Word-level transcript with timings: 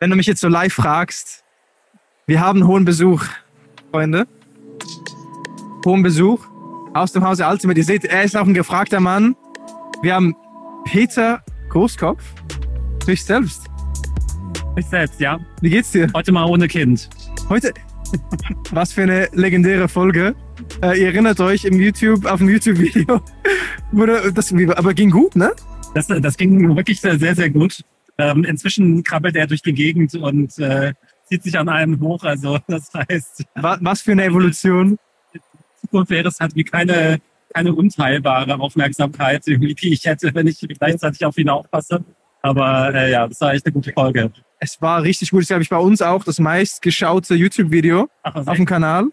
wenn 0.00 0.10
du 0.10 0.16
mich 0.16 0.26
jetzt 0.26 0.40
so 0.40 0.48
live 0.48 0.72
fragst, 0.72 1.44
wir 2.26 2.40
haben 2.40 2.66
hohen 2.66 2.84
Besuch, 2.84 3.24
Freunde. 3.90 4.26
Hohen 5.84 6.02
Besuch 6.02 6.44
aus 6.94 7.12
dem 7.12 7.24
Hause 7.24 7.46
Ultimate. 7.46 7.78
Ihr 7.78 7.84
seht, 7.84 8.04
er 8.04 8.22
ist 8.22 8.36
auch 8.36 8.46
ein 8.46 8.54
gefragter 8.54 9.00
Mann. 9.00 9.34
Wir 10.02 10.14
haben 10.14 10.36
Peter 10.84 11.42
Großkopf, 11.70 12.22
sich 13.04 13.24
selbst. 13.24 13.64
Ich 14.76 14.86
selbst, 14.86 15.18
ja. 15.20 15.40
Wie 15.60 15.70
geht's 15.70 15.90
dir? 15.90 16.08
Heute 16.14 16.30
mal 16.30 16.44
ohne 16.44 16.68
Kind. 16.68 17.08
Heute, 17.48 17.72
was 18.70 18.92
für 18.92 19.02
eine 19.02 19.28
legendäre 19.32 19.88
Folge. 19.88 20.34
Äh, 20.82 21.00
ihr 21.00 21.06
erinnert 21.06 21.40
euch 21.40 21.64
im 21.64 21.80
YouTube, 21.80 22.26
auf 22.26 22.38
dem 22.38 22.48
YouTube-Video, 22.48 23.20
wurde 23.92 24.32
das, 24.32 24.52
aber 24.52 24.94
ging 24.94 25.10
gut, 25.10 25.34
ne? 25.34 25.52
Das, 25.94 26.06
das 26.06 26.36
ging 26.36 26.76
wirklich 26.76 27.00
sehr, 27.00 27.18
sehr 27.18 27.50
gut. 27.50 27.82
Ähm, 28.18 28.44
inzwischen 28.44 29.04
krabbelt 29.04 29.36
er 29.36 29.46
durch 29.46 29.62
die 29.62 29.72
Gegend 29.72 30.14
und 30.14 30.58
äh, 30.58 30.92
zieht 31.24 31.42
sich 31.44 31.58
an 31.58 31.68
einem 31.68 32.00
hoch. 32.00 32.24
Also 32.24 32.58
das 32.68 32.90
heißt. 32.92 33.44
Was, 33.54 34.02
für 34.02 34.12
eine 34.12 34.24
Evolution. 34.24 34.98
Zukunft 35.80 36.10
wäre 36.10 36.28
es 36.28 36.40
halt 36.40 36.54
wie 36.56 36.64
keine, 36.64 37.20
keine 37.54 37.72
unteilbare 37.72 38.58
Aufmerksamkeit, 38.58 39.46
die 39.46 39.92
ich 39.92 40.04
hätte, 40.04 40.34
wenn 40.34 40.48
ich 40.48 40.58
gleichzeitig 40.60 41.24
auf 41.24 41.38
ihn 41.38 41.48
aufpasse. 41.48 42.04
Aber 42.42 42.94
äh, 42.94 43.12
ja, 43.12 43.26
das 43.26 43.40
war 43.40 43.54
echt 43.54 43.66
eine 43.66 43.72
gute 43.72 43.92
Folge. 43.92 44.32
Es 44.60 44.80
war 44.82 45.02
richtig 45.02 45.30
gut. 45.30 45.42
Das 45.42 45.48
glaube 45.48 45.62
ich 45.62 45.68
bei 45.68 45.78
uns 45.78 46.02
auch 46.02 46.24
das 46.24 46.40
meistgeschaute 46.40 47.34
YouTube-Video 47.34 48.08
auf 48.22 48.56
dem 48.56 48.66
Kanal. 48.66 49.08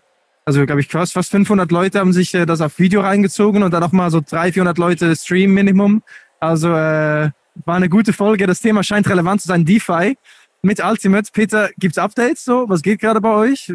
Also 0.45 0.63
glaube 0.65 0.81
ich 0.81 0.87
fast, 0.87 1.13
fast 1.13 1.31
500 1.31 1.71
Leute 1.71 1.99
haben 1.99 2.13
sich 2.13 2.33
äh, 2.33 2.45
das 2.45 2.61
auf 2.61 2.77
Video 2.77 3.01
reingezogen 3.01 3.63
und 3.63 3.71
dann 3.71 3.81
noch 3.81 3.91
mal 3.91 4.11
so 4.11 4.21
300, 4.21 4.53
400 4.53 4.77
Leute 4.77 5.15
Stream 5.15 5.53
Minimum. 5.53 6.03
Also 6.39 6.73
äh, 6.75 7.31
war 7.63 7.75
eine 7.75 7.89
gute 7.89 8.13
Folge. 8.13 8.47
Das 8.47 8.61
Thema 8.61 8.83
scheint 8.83 9.09
relevant 9.09 9.41
zu 9.41 9.47
sein. 9.47 9.65
DeFi 9.65 10.17
mit 10.61 10.83
Ultimate. 10.83 11.29
Peter, 11.31 11.69
gibt's 11.77 11.97
Updates 11.97 12.43
so? 12.43 12.67
Was 12.67 12.81
geht 12.81 12.99
gerade 12.99 13.21
bei 13.21 13.33
euch? 13.33 13.69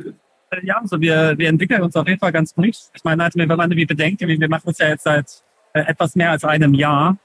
Äh, 0.51 0.67
ja, 0.67 0.79
also 0.79 1.01
wir, 1.01 1.35
wir 1.39 1.49
entwickeln 1.49 1.83
uns 1.83 1.97
auf 1.97 2.07
jeden 2.07 2.21
Fall 2.21 2.33
ganz 2.33 2.55
gut. 2.55 2.77
Ich 2.95 3.05
meine, 3.05 3.23
halt, 3.23 3.37
wenn 3.37 3.49
man 3.49 3.61
irgendwie 3.61 3.87
bedenkt, 3.87 4.21
wir 4.21 4.49
machen 4.49 4.71
es 4.71 4.79
ja 4.79 4.89
jetzt 4.89 5.05
seit 5.05 5.43
äh, 5.73 5.81
etwas 5.81 6.17
mehr 6.17 6.31
als 6.31 6.45
einem 6.45 6.75
Jahr 6.75 7.17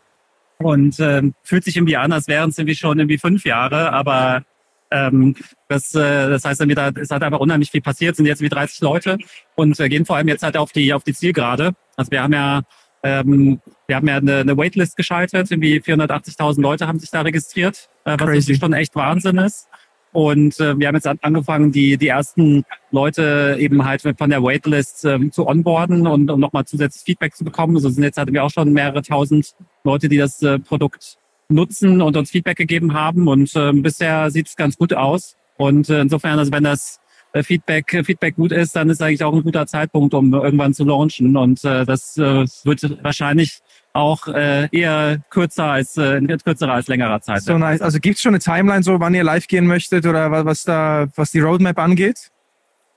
und 0.59 0.99
äh, 0.99 1.21
fühlt 1.43 1.63
sich 1.63 1.75
irgendwie 1.75 1.97
an, 1.97 2.11
als 2.11 2.27
wären 2.27 2.49
es 2.49 2.57
irgendwie 2.57 2.75
schon 2.75 2.97
irgendwie 2.99 3.17
fünf 3.17 3.45
Jahre, 3.45 3.91
aber 3.91 4.43
ähm, 4.91 5.35
das, 5.67 5.93
äh, 5.95 6.29
das 6.29 6.45
heißt, 6.45 6.61
da 6.61 6.87
ist 6.89 7.11
halt 7.11 7.23
einfach 7.23 7.39
unheimlich 7.39 7.71
viel 7.71 7.81
passiert, 7.81 8.15
sind 8.15 8.27
jetzt 8.27 8.41
wie 8.41 8.49
30 8.49 8.81
Leute 8.81 9.17
und 9.55 9.79
äh, 9.79 9.89
gehen 9.89 10.05
vor 10.05 10.15
allem 10.15 10.27
jetzt 10.27 10.43
halt 10.43 10.55
auf 10.57 10.71
die 10.71 10.93
auf 10.93 11.03
die 11.03 11.13
Zielgerade. 11.13 11.71
Also 11.97 12.11
wir 12.11 12.21
haben 12.21 12.33
ja 12.33 12.61
ähm, 13.05 13.61
wir 13.87 13.95
haben 13.95 14.07
ja 14.07 14.17
eine, 14.17 14.37
eine 14.37 14.57
Waitlist 14.57 14.97
geschaltet, 14.97 15.51
irgendwie 15.51 15.79
480.000 15.79 16.59
Leute 16.59 16.87
haben 16.87 16.97
sich 16.97 17.11
da 17.11 17.21
registriert, 17.21 17.87
äh, 18.03 18.17
was 18.19 18.57
schon 18.57 18.73
echt 18.73 18.95
Wahnsinn 18.95 19.37
ist. 19.37 19.67
Und 20.11 20.59
äh, 20.59 20.79
wir 20.79 20.87
haben 20.87 20.95
jetzt 20.95 21.07
angefangen, 21.07 21.71
die, 21.71 21.97
die 21.97 22.07
ersten 22.07 22.63
Leute 22.89 23.57
eben 23.59 23.85
halt 23.85 24.01
von 24.01 24.29
der 24.29 24.41
Waitlist 24.41 25.05
ähm, 25.05 25.31
zu 25.31 25.45
onboarden 25.45 26.07
und 26.07 26.31
um 26.31 26.39
nochmal 26.39 26.65
zusätzlich 26.65 27.03
Feedback 27.03 27.35
zu 27.35 27.43
bekommen. 27.43 27.75
Also 27.75 27.89
sind 27.89 28.03
jetzt 28.03 28.17
hatten 28.17 28.33
wir 28.33 28.43
auch 28.43 28.49
schon 28.49 28.71
mehrere 28.73 29.01
tausend 29.01 29.55
Leute, 29.83 30.09
die 30.09 30.17
das 30.17 30.41
äh, 30.41 30.57
Produkt 30.57 31.17
nutzen 31.49 32.01
und 32.01 32.17
uns 32.17 32.31
Feedback 32.31 32.57
gegeben 32.57 32.93
haben. 32.93 33.27
Und 33.27 33.55
äh, 33.55 33.71
bisher 33.73 34.31
sieht 34.31 34.47
es 34.47 34.55
ganz 34.55 34.77
gut 34.77 34.93
aus. 34.93 35.35
Und 35.57 35.89
äh, 35.89 36.01
insofern, 36.01 36.39
also 36.39 36.51
wenn 36.51 36.63
das 36.63 36.97
äh, 36.97 37.04
Feedback, 37.43 37.93
äh, 37.93 38.03
Feedback 38.03 38.35
gut 38.35 38.51
ist, 38.51 38.75
dann 38.75 38.89
ist 38.89 39.01
eigentlich 39.01 39.23
auch 39.23 39.33
ein 39.33 39.43
guter 39.43 39.67
Zeitpunkt, 39.67 40.13
um 40.13 40.33
irgendwann 40.33 40.73
zu 40.73 40.85
launchen. 40.85 41.35
Und 41.35 41.63
äh, 41.63 41.85
das 41.85 42.17
äh, 42.17 42.45
wird 42.63 43.03
wahrscheinlich 43.03 43.59
auch 43.93 44.27
äh, 44.27 44.67
eher 44.71 45.19
kürzer 45.29 45.65
als 45.65 45.97
äh, 45.97 46.21
kürzerer 46.43 46.73
als 46.73 46.87
längerer 46.87 47.21
Zeit. 47.21 47.43
So 47.43 47.57
nice. 47.57 47.81
Also 47.81 47.99
gibt 47.99 48.17
es 48.17 48.21
schon 48.21 48.31
eine 48.31 48.39
Timeline, 48.39 48.83
so 48.83 48.99
wann 48.99 49.13
ihr 49.13 49.23
live 49.23 49.47
gehen 49.47 49.67
möchtet 49.67 50.05
oder 50.05 50.31
was, 50.31 50.45
was 50.45 50.63
da, 50.63 51.07
was 51.15 51.31
die 51.31 51.39
Roadmap 51.39 51.79
angeht? 51.79 52.31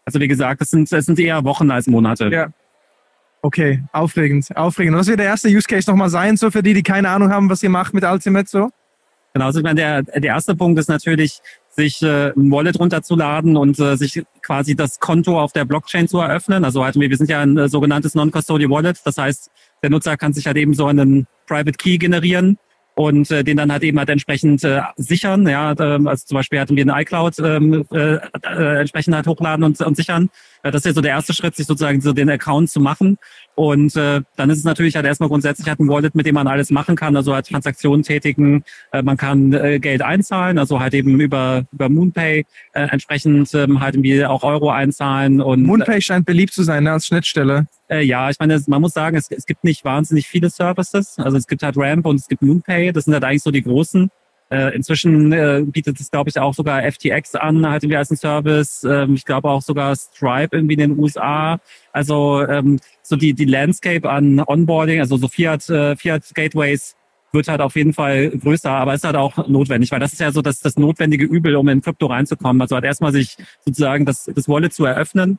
Also 0.04 0.20
wie 0.20 0.28
gesagt, 0.28 0.60
das 0.60 0.70
sind, 0.70 0.88
sind 0.88 1.18
eher 1.18 1.44
Wochen 1.44 1.70
als 1.70 1.86
Monate. 1.86 2.28
Ja. 2.28 2.48
Okay, 3.42 3.84
aufregend, 3.92 4.48
aufregend. 4.56 4.94
Und 4.94 5.00
was 5.00 5.06
wird 5.06 5.20
der 5.20 5.26
erste 5.26 5.48
Use 5.48 5.68
Case 5.68 5.88
nochmal 5.88 6.10
sein, 6.10 6.36
so 6.36 6.50
für 6.50 6.62
die, 6.62 6.74
die 6.74 6.82
keine 6.82 7.08
Ahnung 7.10 7.30
haben, 7.30 7.48
was 7.48 7.62
ihr 7.62 7.70
macht 7.70 7.94
mit 7.94 8.04
Ultimate 8.04 8.48
so? 8.48 8.70
Genau, 9.32 9.46
also 9.46 9.60
ich 9.60 9.64
meine, 9.64 9.76
der, 9.76 10.02
der 10.02 10.24
erste 10.24 10.56
Punkt 10.56 10.80
ist 10.80 10.88
natürlich, 10.88 11.38
sich 11.78 12.02
äh, 12.02 12.32
ein 12.36 12.50
Wallet 12.50 12.78
runterzuladen 12.78 13.56
und 13.56 13.78
äh, 13.78 13.96
sich 13.96 14.22
quasi 14.42 14.74
das 14.74 14.98
Konto 14.98 15.40
auf 15.40 15.52
der 15.52 15.64
Blockchain 15.64 16.08
zu 16.08 16.18
eröffnen. 16.18 16.64
Also 16.64 16.84
halt, 16.84 16.96
wir 16.98 17.16
sind 17.16 17.30
ja 17.30 17.40
ein 17.40 17.56
äh, 17.56 17.68
sogenanntes 17.68 18.16
Non-Custodial 18.16 18.70
Wallet. 18.70 18.98
Das 19.04 19.16
heißt, 19.16 19.50
der 19.82 19.90
Nutzer 19.90 20.16
kann 20.16 20.32
sich 20.32 20.46
halt 20.46 20.56
eben 20.56 20.74
so 20.74 20.86
einen 20.86 21.26
Private 21.46 21.78
Key 21.78 21.98
generieren 21.98 22.58
und 22.96 23.30
äh, 23.30 23.44
den 23.44 23.56
dann 23.56 23.70
halt 23.70 23.84
eben 23.84 23.96
halt 23.96 24.10
entsprechend 24.10 24.64
äh, 24.64 24.82
sichern. 24.96 25.46
Ja, 25.46 25.70
äh, 25.70 26.00
also 26.04 26.26
zum 26.26 26.34
Beispiel 26.34 26.58
hatten 26.58 26.74
wir 26.74 26.82
eine 26.82 27.00
iCloud 27.00 27.38
ähm, 27.38 27.84
äh, 27.92 28.16
äh, 28.16 28.80
entsprechend 28.80 29.14
halt 29.14 29.28
hochladen 29.28 29.64
und, 29.64 29.80
und 29.80 29.96
sichern. 29.96 30.30
Äh, 30.64 30.72
das 30.72 30.80
ist 30.80 30.86
ja 30.86 30.92
so 30.94 31.00
der 31.00 31.12
erste 31.12 31.32
Schritt, 31.32 31.54
sich 31.54 31.68
sozusagen 31.68 32.00
so 32.00 32.12
den 32.12 32.28
Account 32.28 32.70
zu 32.70 32.80
machen. 32.80 33.16
Und 33.58 33.96
äh, 33.96 34.20
dann 34.36 34.50
ist 34.50 34.58
es 34.58 34.64
natürlich 34.64 34.94
halt 34.94 35.04
erstmal 35.04 35.28
grundsätzlich 35.28 35.66
halt 35.66 35.80
ein 35.80 35.88
Wallet, 35.88 36.14
mit 36.14 36.26
dem 36.26 36.36
man 36.36 36.46
alles 36.46 36.70
machen 36.70 36.94
kann, 36.94 37.16
also 37.16 37.34
halt 37.34 37.48
Transaktionen 37.48 38.04
tätigen, 38.04 38.62
äh, 38.92 39.02
man 39.02 39.16
kann 39.16 39.52
äh, 39.52 39.80
Geld 39.80 40.00
einzahlen, 40.00 40.58
also 40.58 40.78
halt 40.78 40.94
eben 40.94 41.18
über 41.18 41.64
über 41.72 41.88
Moonpay 41.88 42.46
äh, 42.74 42.80
entsprechend 42.82 43.52
ähm, 43.54 43.80
halt 43.80 43.96
irgendwie 43.96 44.24
auch 44.24 44.44
Euro 44.44 44.70
einzahlen 44.70 45.40
und 45.40 45.64
Moonpay 45.64 46.00
scheint 46.00 46.24
beliebt 46.24 46.52
zu 46.52 46.62
sein 46.62 46.84
ne, 46.84 46.92
als 46.92 47.08
Schnittstelle. 47.08 47.66
Äh, 47.88 48.02
ja, 48.04 48.30
ich 48.30 48.38
meine, 48.38 48.62
man 48.68 48.80
muss 48.80 48.92
sagen, 48.92 49.16
es, 49.16 49.28
es 49.28 49.44
gibt 49.44 49.64
nicht 49.64 49.84
wahnsinnig 49.84 50.28
viele 50.28 50.50
Services. 50.50 51.18
Also 51.18 51.36
es 51.36 51.48
gibt 51.48 51.64
halt 51.64 51.76
Ramp 51.76 52.06
und 52.06 52.20
es 52.20 52.28
gibt 52.28 52.42
Moonpay. 52.42 52.92
Das 52.92 53.06
sind 53.06 53.14
halt 53.14 53.24
eigentlich 53.24 53.42
so 53.42 53.50
die 53.50 53.62
großen. 53.62 54.08
Äh, 54.50 54.74
inzwischen 54.74 55.32
äh, 55.32 55.62
bietet 55.66 56.00
es, 56.00 56.10
glaube 56.10 56.30
ich, 56.30 56.38
auch 56.38 56.54
sogar 56.54 56.82
FTX 56.90 57.34
an, 57.34 57.68
halt 57.68 57.82
irgendwie 57.82 57.98
als 57.98 58.10
ein 58.10 58.16
Service. 58.16 58.82
Ähm, 58.82 59.14
ich 59.14 59.26
glaube 59.26 59.50
auch 59.50 59.60
sogar 59.60 59.94
Stripe 59.94 60.56
irgendwie 60.56 60.74
in 60.74 60.80
den 60.80 60.98
USA. 60.98 61.60
Also 61.92 62.46
ähm, 62.46 62.78
so 63.02 63.16
die, 63.16 63.34
die 63.34 63.44
Landscape 63.44 64.08
an 64.08 64.40
Onboarding, 64.40 65.00
also 65.00 65.18
so 65.18 65.28
Fiat, 65.28 65.68
äh, 65.68 65.96
Fiat 65.96 66.24
Gateways 66.34 66.96
wird 67.32 67.48
halt 67.48 67.60
auf 67.60 67.76
jeden 67.76 67.92
Fall 67.92 68.30
größer, 68.30 68.70
aber 68.70 68.94
ist 68.94 69.04
halt 69.04 69.16
auch 69.16 69.48
notwendig, 69.48 69.92
weil 69.92 70.00
das 70.00 70.14
ist 70.14 70.20
ja 70.20 70.32
so 70.32 70.40
das, 70.40 70.60
das 70.60 70.76
notwendige 70.76 71.26
Übel, 71.26 71.56
um 71.56 71.68
in 71.68 71.82
Krypto 71.82 72.06
reinzukommen. 72.06 72.62
Also 72.62 72.74
halt 72.74 72.86
erstmal 72.86 73.12
sich 73.12 73.36
sozusagen 73.66 74.06
das, 74.06 74.30
das 74.34 74.48
Wallet 74.48 74.72
zu 74.72 74.86
eröffnen 74.86 75.38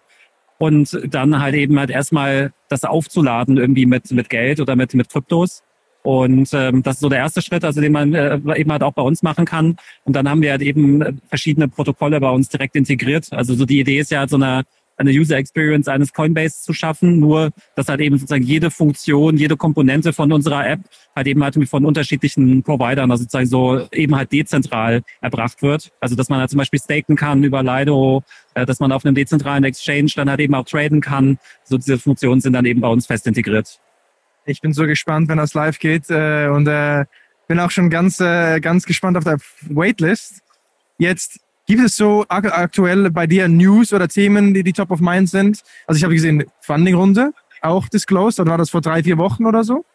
und 0.60 1.00
dann 1.08 1.42
halt 1.42 1.56
eben 1.56 1.80
halt 1.80 1.90
erstmal 1.90 2.54
das 2.68 2.84
aufzuladen 2.84 3.58
irgendwie 3.58 3.86
mit, 3.86 4.12
mit 4.12 4.30
Geld 4.30 4.60
oder 4.60 4.76
mit, 4.76 4.94
mit 4.94 5.10
Kryptos. 5.10 5.64
Und 6.04 6.50
ähm, 6.54 6.82
das 6.82 6.96
ist 6.96 7.02
so 7.02 7.10
der 7.10 7.20
erste 7.20 7.42
Schritt, 7.42 7.64
also 7.64 7.82
den 7.82 7.92
man 7.92 8.14
äh, 8.14 8.40
eben 8.56 8.72
halt 8.72 8.84
auch 8.84 8.94
bei 8.94 9.02
uns 9.02 9.22
machen 9.22 9.46
kann. 9.46 9.76
Und 10.06 10.16
dann 10.16 10.30
haben 10.30 10.42
wir 10.42 10.52
halt 10.52 10.62
eben 10.62 11.22
verschiedene 11.28 11.68
Protokolle 11.68 12.20
bei 12.20 12.30
uns 12.30 12.50
direkt 12.50 12.76
integriert. 12.76 13.28
Also 13.32 13.54
so 13.54 13.66
die 13.66 13.80
Idee 13.80 14.00
ist 14.00 14.12
ja 14.12 14.20
halt 14.20 14.30
so 14.30 14.38
eine 14.38 14.64
eine 15.00 15.12
User 15.12 15.38
Experience 15.38 15.88
eines 15.88 16.14
Coinbase 16.14 16.62
zu 16.62 16.74
schaffen, 16.74 17.20
nur 17.20 17.52
dass 17.76 17.88
halt 17.88 18.02
eben 18.02 18.18
sozusagen 18.18 18.44
jede 18.44 18.70
Funktion, 18.70 19.38
jede 19.38 19.56
Komponente 19.56 20.12
von 20.14 20.32
unserer 20.32 20.68
App 20.68 20.82
halt 21.16 21.28
eben 21.28 21.44
halt 21.44 21.58
von 21.70 21.86
unterschiedlichen 21.86 22.64
Providern, 22.64 23.10
also 23.10 23.24
sozusagen 23.24 23.48
so 23.48 23.88
eben 23.92 24.16
halt 24.16 24.32
dezentral 24.32 25.02
erbracht 25.22 25.62
wird. 25.62 25.92
Also 26.02 26.16
dass 26.16 26.30
man 26.30 26.40
halt 26.40 26.50
zum 26.50 26.58
Beispiel 26.58 26.80
staken 26.80 27.16
kann 27.16 27.44
über 27.44 27.64
Lido, 27.64 28.24
äh, 28.54 28.66
dass 28.66 28.80
man 28.80 28.92
auf 28.92 29.06
einem 29.06 29.16
dezentralen 29.16 29.64
Exchange 29.64 30.12
dann 30.16 30.30
halt 30.30 30.42
eben 30.42 30.54
auch 30.54 30.66
traden 30.66 31.02
kann. 31.02 31.40
So 31.64 31.78
diese 31.78 31.98
Funktionen 31.98 32.42
sind 32.42 32.54
dann 32.54 32.66
eben 32.66 32.82
bei 32.82 32.90
uns 32.90 33.06
fest 33.06 33.26
integriert. 33.26 33.80
Ich 34.46 34.62
bin 34.62 34.74
so 34.74 34.86
gespannt, 34.86 35.30
wenn 35.30 35.38
das 35.38 35.54
live 35.54 35.80
geht 35.80 36.10
äh, 36.10 36.48
und 36.48 36.68
äh, 36.68 37.06
bin 37.48 37.60
auch 37.60 37.72
schon 37.72 37.90
ganz, 37.90 38.20
äh, 38.20 38.60
ganz 38.60 38.86
gespannt 38.86 39.18
auf 39.18 39.24
der 39.24 39.38
Waitlist. 39.70 40.42
Jetzt 40.98 41.40
Gibt 41.70 41.84
es 41.84 41.98
so 41.98 42.26
aktuell 42.28 43.12
bei 43.12 43.28
dir 43.28 43.48
News 43.48 43.94
oder 43.94 44.08
Themen, 44.08 44.56
die 44.56 44.64
die 44.64 44.74
top 44.74 44.90
of 44.90 45.02
mind 45.02 45.30
sind? 45.30 45.62
Also 45.86 45.98
ich 45.98 46.04
habe 46.04 46.16
gesehen, 46.16 46.46
Funding-Runde 46.62 47.32
auch 47.62 47.88
disclosed, 47.88 48.40
oder 48.40 48.50
war 48.50 48.58
das 48.58 48.72
vor 48.72 48.82
drei, 48.82 49.04
vier 49.04 49.20
Wochen 49.20 49.46
oder 49.46 49.64
so? 49.64 49.86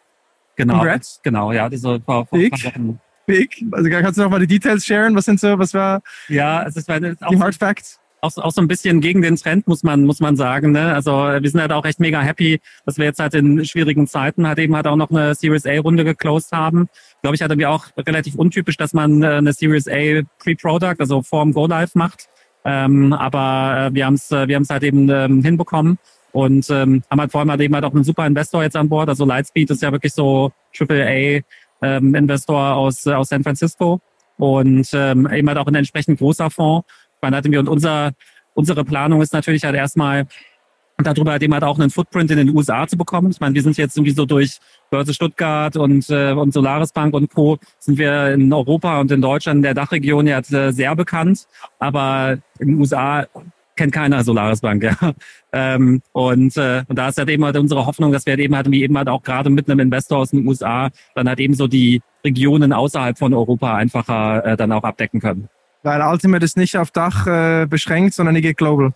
Genau. 0.55 0.75
Congrats. 0.75 1.19
Genau, 1.21 1.51
ja, 1.51 1.67
diese 1.67 1.99
vor, 1.99 2.25
vor 2.27 2.39
Big. 2.39 2.53
Wochen. 2.63 3.01
Big. 3.25 3.61
Also 3.73 3.89
kannst 3.89 4.17
du 4.17 4.23
noch 4.23 4.29
mal 4.29 4.39
die 4.39 4.47
Details 4.47 4.85
sharen? 4.85 5.17
Was 5.17 5.25
sind 5.25 5.37
so, 5.37 5.59
was 5.59 5.73
war 5.73 6.01
ja, 6.29 6.63
es 6.63 6.77
ist, 6.77 6.87
die 6.87 7.39
Hard 7.39 7.55
Facts? 7.55 7.99
Auch, 8.25 8.37
auch 8.37 8.51
so 8.51 8.61
ein 8.61 8.67
bisschen 8.67 9.01
gegen 9.01 9.21
den 9.21 9.35
Trend, 9.35 9.67
muss 9.67 9.83
man, 9.83 10.05
muss 10.05 10.19
man 10.19 10.35
sagen. 10.35 10.71
Ne? 10.71 10.93
Also 10.93 11.11
wir 11.11 11.49
sind 11.49 11.61
halt 11.61 11.71
auch 11.71 11.85
echt 11.85 11.99
mega 11.99 12.21
happy, 12.21 12.59
dass 12.85 12.97
wir 12.97 13.05
jetzt 13.05 13.19
halt 13.19 13.33
in 13.33 13.63
schwierigen 13.65 14.07
Zeiten 14.07 14.47
halt 14.47 14.59
eben 14.59 14.75
halt 14.75 14.87
auch 14.87 14.95
noch 14.95 15.11
eine 15.11 15.35
Series 15.35 15.65
A-Runde 15.65 16.03
geclosed 16.03 16.51
haben. 16.51 16.87
Glaube 17.21 17.35
ich, 17.35 17.41
hatten 17.41 17.59
wir 17.59 17.69
auch 17.69 17.85
relativ 17.97 18.35
untypisch, 18.35 18.77
dass 18.77 18.93
man 18.93 19.23
äh, 19.23 19.27
eine 19.27 19.53
Series 19.53 19.87
A 19.87 20.21
Pre-Product, 20.39 20.95
also 20.99 21.21
vorm 21.21 21.53
Go-Live 21.53 21.95
macht. 21.95 22.27
Ähm, 22.65 23.13
aber 23.13 23.89
äh, 23.89 23.93
wir 23.93 24.05
haben 24.05 24.15
es 24.15 24.31
äh, 24.31 24.47
wir 24.47 24.55
haben's 24.55 24.69
halt 24.69 24.83
eben 24.83 25.07
ähm, 25.09 25.43
hinbekommen 25.43 25.99
und 26.31 26.67
ähm, 26.71 27.03
haben 27.09 27.21
halt 27.21 27.31
vor 27.31 27.41
allem 27.41 27.51
halt 27.51 27.61
eben 27.61 27.75
halt 27.75 27.85
auch 27.85 27.93
einen 27.93 28.03
super 28.03 28.25
Investor 28.25 28.63
jetzt 28.63 28.75
an 28.75 28.89
Bord. 28.89 29.07
Also 29.07 29.23
Lightspeed 29.23 29.69
ist 29.69 29.83
ja 29.83 29.91
wirklich 29.91 30.13
so 30.13 30.51
AAA 30.77 31.41
ähm, 31.81 32.15
Investor 32.15 32.75
aus, 32.75 33.05
aus 33.05 33.29
San 33.29 33.43
Francisco 33.43 34.01
und 34.37 34.87
ähm, 34.93 35.29
eben 35.31 35.47
halt 35.47 35.57
auch 35.57 35.67
ein 35.67 35.75
entsprechend 35.75 36.19
großer 36.19 36.49
Fonds 36.49 36.87
meine, 37.21 37.37
hatten 37.37 37.51
wir 37.51 37.59
und 37.59 37.69
unser, 37.69 38.11
unsere 38.53 38.83
Planung 38.83 39.21
ist 39.21 39.33
natürlich 39.33 39.63
halt 39.63 39.75
erstmal 39.75 40.27
darüber 40.97 41.31
halt 41.31 41.43
eben 41.43 41.53
halt 41.53 41.63
auch 41.63 41.77
einen 41.77 41.89
Footprint 41.89 42.31
in 42.31 42.37
den 42.37 42.55
USA 42.55 42.87
zu 42.87 42.97
bekommen. 42.97 43.29
Ich 43.31 43.39
meine, 43.39 43.53
wir 43.53 43.61
sind 43.61 43.77
jetzt 43.77 43.97
irgendwie 43.97 44.13
so 44.13 44.25
durch 44.25 44.59
Börse 44.89 45.13
Stuttgart 45.13 45.75
und, 45.75 46.09
äh, 46.09 46.31
und 46.31 46.53
Solaris 46.53 46.93
Bank 46.93 47.13
und 47.13 47.33
Co. 47.33 47.57
sind 47.79 47.97
wir 47.97 48.33
in 48.33 48.51
Europa 48.53 48.99
und 49.01 49.11
in 49.11 49.21
Deutschland 49.21 49.57
in 49.57 49.63
der 49.63 49.73
Dachregion 49.73 50.27
äh, 50.27 50.41
sehr 50.71 50.95
bekannt. 50.95 51.47
Aber 51.79 52.37
in 52.59 52.69
den 52.69 52.79
USA 52.79 53.25
kennt 53.75 53.91
keiner 53.91 54.23
Solaris 54.23 54.61
Bank, 54.61 54.83
ja. 54.83 54.95
Ähm, 55.51 56.01
und, 56.11 56.57
äh, 56.57 56.83
und 56.87 56.97
da 56.97 57.09
ist 57.09 57.17
halt 57.17 57.29
eben 57.29 57.45
halt 57.45 57.57
unsere 57.57 57.85
Hoffnung, 57.85 58.11
dass 58.11 58.25
wir 58.25 58.31
halt 58.31 58.41
eben 58.41 58.55
halt, 58.55 58.69
wie 58.71 58.83
eben 58.83 58.97
halt 58.97 59.07
auch 59.07 59.23
gerade 59.23 59.49
mit 59.49 59.69
einem 59.69 59.79
Investor 59.79 60.19
aus 60.19 60.31
den 60.31 60.45
USA 60.45 60.89
dann 61.13 61.29
halt 61.29 61.39
eben 61.39 61.53
so 61.53 61.67
die 61.67 62.01
Regionen 62.25 62.73
außerhalb 62.73 63.17
von 63.17 63.33
Europa 63.33 63.75
einfacher 63.75 64.45
äh, 64.45 64.57
dann 64.57 64.71
auch 64.71 64.83
abdecken 64.83 65.21
können. 65.21 65.47
Weil 65.85 66.01
Ultimate 66.01 66.43
ist 66.43 66.57
nicht 66.57 66.77
auf 66.77 66.89
Dach 66.89 67.27
äh, 67.27 67.67
beschränkt, 67.67 68.15
sondern 68.15 68.33
die 68.33 68.41
geht 68.41 68.57
global. 68.57 68.93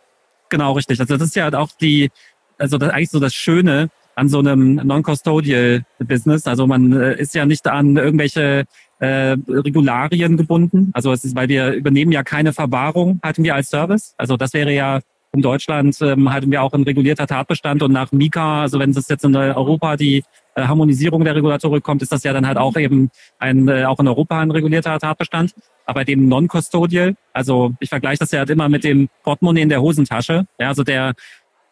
Genau, 0.49 0.71
richtig. 0.71 0.99
Also 0.99 1.17
das 1.17 1.27
ist 1.27 1.35
ja 1.35 1.43
halt 1.43 1.53
auch 1.53 1.69
die, 1.79 2.09
also 2.57 2.79
das 2.79 2.89
eigentlich 2.89 3.11
so 3.11 3.19
das 3.19 3.35
Schöne 3.35 3.89
an 4.15 4.27
so 4.27 4.39
einem 4.39 4.75
Non-Custodial 4.75 5.85
Business. 5.99 6.47
Also 6.47 6.65
man 6.65 6.91
äh, 6.91 7.13
ist 7.21 7.35
ja 7.35 7.45
nicht 7.45 7.67
an 7.67 7.95
irgendwelche 7.95 8.65
äh, 8.97 9.37
Regularien 9.47 10.35
gebunden. 10.35 10.89
Also 10.93 11.13
es 11.13 11.23
ist, 11.23 11.35
weil 11.35 11.47
wir 11.47 11.73
übernehmen 11.73 12.11
ja 12.11 12.23
keine 12.23 12.53
Verwahrung, 12.53 13.19
halten 13.23 13.43
wir 13.43 13.53
als 13.53 13.69
Service. 13.69 14.15
Also 14.17 14.35
das 14.35 14.53
wäre 14.55 14.73
ja 14.73 14.99
in 15.31 15.43
Deutschland 15.43 15.95
ähm, 16.01 16.33
halten 16.33 16.49
wir 16.49 16.63
auch 16.63 16.73
ein 16.73 16.81
regulierter 16.81 17.27
Tatbestand 17.27 17.83
und 17.83 17.91
nach 17.91 18.11
Mika, 18.11 18.63
also 18.63 18.79
wenn 18.79 18.89
es 18.89 19.07
jetzt 19.07 19.23
in 19.23 19.35
Europa 19.35 19.95
die 19.95 20.23
äh, 20.55 20.63
Harmonisierung 20.63 21.23
der 21.23 21.35
Regulatorik 21.35 21.83
kommt, 21.83 22.01
ist 22.01 22.11
das 22.11 22.23
ja 22.23 22.33
dann 22.33 22.47
halt 22.47 22.57
auch 22.57 22.75
eben 22.77 23.11
ein 23.37 23.67
äh, 23.67 23.85
auch 23.85 23.99
in 23.99 24.07
Europa 24.07 24.39
ein 24.39 24.49
regulierter 24.49 24.97
Tatbestand. 24.97 25.53
Aber 25.89 26.05
dem 26.05 26.27
Non-Custodial, 26.27 27.15
also 27.33 27.73
ich 27.79 27.89
vergleiche 27.89 28.19
das 28.19 28.29
ja 28.31 28.39
halt 28.39 28.51
immer 28.51 28.69
mit 28.69 28.83
dem 28.83 29.09
Portemonnaie 29.23 29.63
in 29.63 29.69
der 29.69 29.81
Hosentasche. 29.81 30.45
Ja, 30.59 30.67
also 30.67 30.83
der 30.83 31.15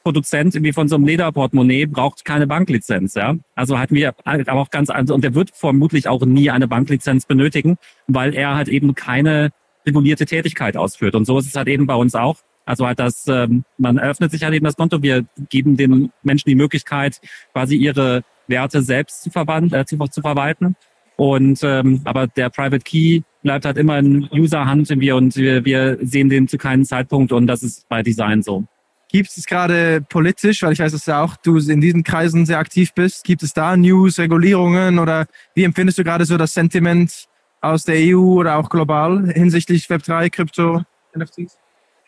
Produzent 0.02 0.56
irgendwie 0.56 0.74
von 0.74 0.88
so 0.88 0.96
einem 0.96 1.06
Lederportemonnaie 1.06 1.86
braucht 1.86 2.26
keine 2.26 2.48
Banklizenz, 2.48 3.14
ja. 3.14 3.36
Also 3.54 3.78
hatten 3.78 3.94
wir 3.94 4.16
aber 4.26 4.54
auch 4.60 4.72
ganz, 4.72 4.90
also, 4.90 5.14
und 5.14 5.24
der 5.24 5.36
wird 5.36 5.52
vermutlich 5.54 6.08
auch 6.08 6.26
nie 6.26 6.50
eine 6.50 6.68
Banklizenz 6.68 7.28
benötigen, 7.28 7.78
weil 8.08 8.34
er 8.34 8.56
halt 8.56 8.70
eben 8.70 8.96
keine 8.96 9.52
regulierte 9.86 10.26
Tätigkeit 10.26 10.78
ausführt. 10.78 11.14
Und 11.14 11.26
so 11.26 11.38
ist 11.38 11.46
es 11.46 11.56
halt 11.56 11.68
eben 11.68 11.86
bei 11.86 11.96
uns 11.96 12.16
auch. 12.16 12.38
Also 12.66 12.88
halt 12.88 12.98
das, 12.98 13.28
ähm, 13.28 13.66
man 13.78 14.00
eröffnet 14.00 14.32
sich 14.32 14.42
halt 14.42 14.56
eben 14.56 14.66
das 14.66 14.78
Konto, 14.78 15.04
wir 15.04 15.26
geben 15.50 15.78
den 15.78 16.12
Menschen 16.24 16.50
die 16.50 16.56
Möglichkeit, 16.56 17.22
quasi 17.54 17.76
ihre 17.76 18.24
Werte 18.48 18.82
selbst 18.82 19.22
zu, 19.22 19.30
verwand, 19.30 19.74
äh, 19.74 19.86
zu, 19.86 19.96
zu 20.08 20.22
verwalten. 20.22 20.76
Und 21.18 21.60
ähm, 21.64 22.02
aber 22.06 22.28
der 22.28 22.50
Private 22.50 22.84
Key 22.84 23.22
bleibt 23.48 23.64
halt 23.64 23.78
immer 23.78 23.98
in 23.98 24.28
User-Hand 24.30 24.92
und 24.92 25.00
wir, 25.38 25.64
wir 25.64 25.98
sehen 26.02 26.28
den 26.28 26.50
zu 26.50 26.58
keinem 26.58 26.84
Zeitpunkt 26.84 27.32
und 27.32 27.48
das 27.48 27.64
ist 27.64 27.88
bei 27.88 28.04
Design 28.04 28.44
so. 28.44 28.66
Gibt 29.10 29.30
es 29.30 29.46
gerade 29.46 30.02
politisch, 30.02 30.64
weil 30.64 30.74
ich 30.74 30.80
weiß, 30.80 30.92
dass 30.92 31.06
ja 31.06 31.24
auch 31.24 31.38
du 31.38 31.58
in 31.58 31.80
diesen 31.80 32.04
Kreisen 32.04 32.46
sehr 32.46 32.60
aktiv 32.60 32.94
bist, 32.94 33.24
gibt 33.24 33.44
es 33.44 33.54
da 33.54 33.78
News, 33.78 34.20
Regulierungen 34.20 35.00
oder 35.00 35.28
wie 35.56 35.64
empfindest 35.64 35.98
du 35.98 36.04
gerade 36.04 36.26
so 36.26 36.36
das 36.36 36.54
Sentiment 36.54 37.30
aus 37.62 37.86
der 37.86 37.96
EU 38.00 38.34
oder 38.38 38.58
auch 38.58 38.70
global 38.70 39.32
hinsichtlich 39.32 39.86
Web3, 39.86 40.30
Krypto, 40.30 40.82
NFTs? 41.18 41.58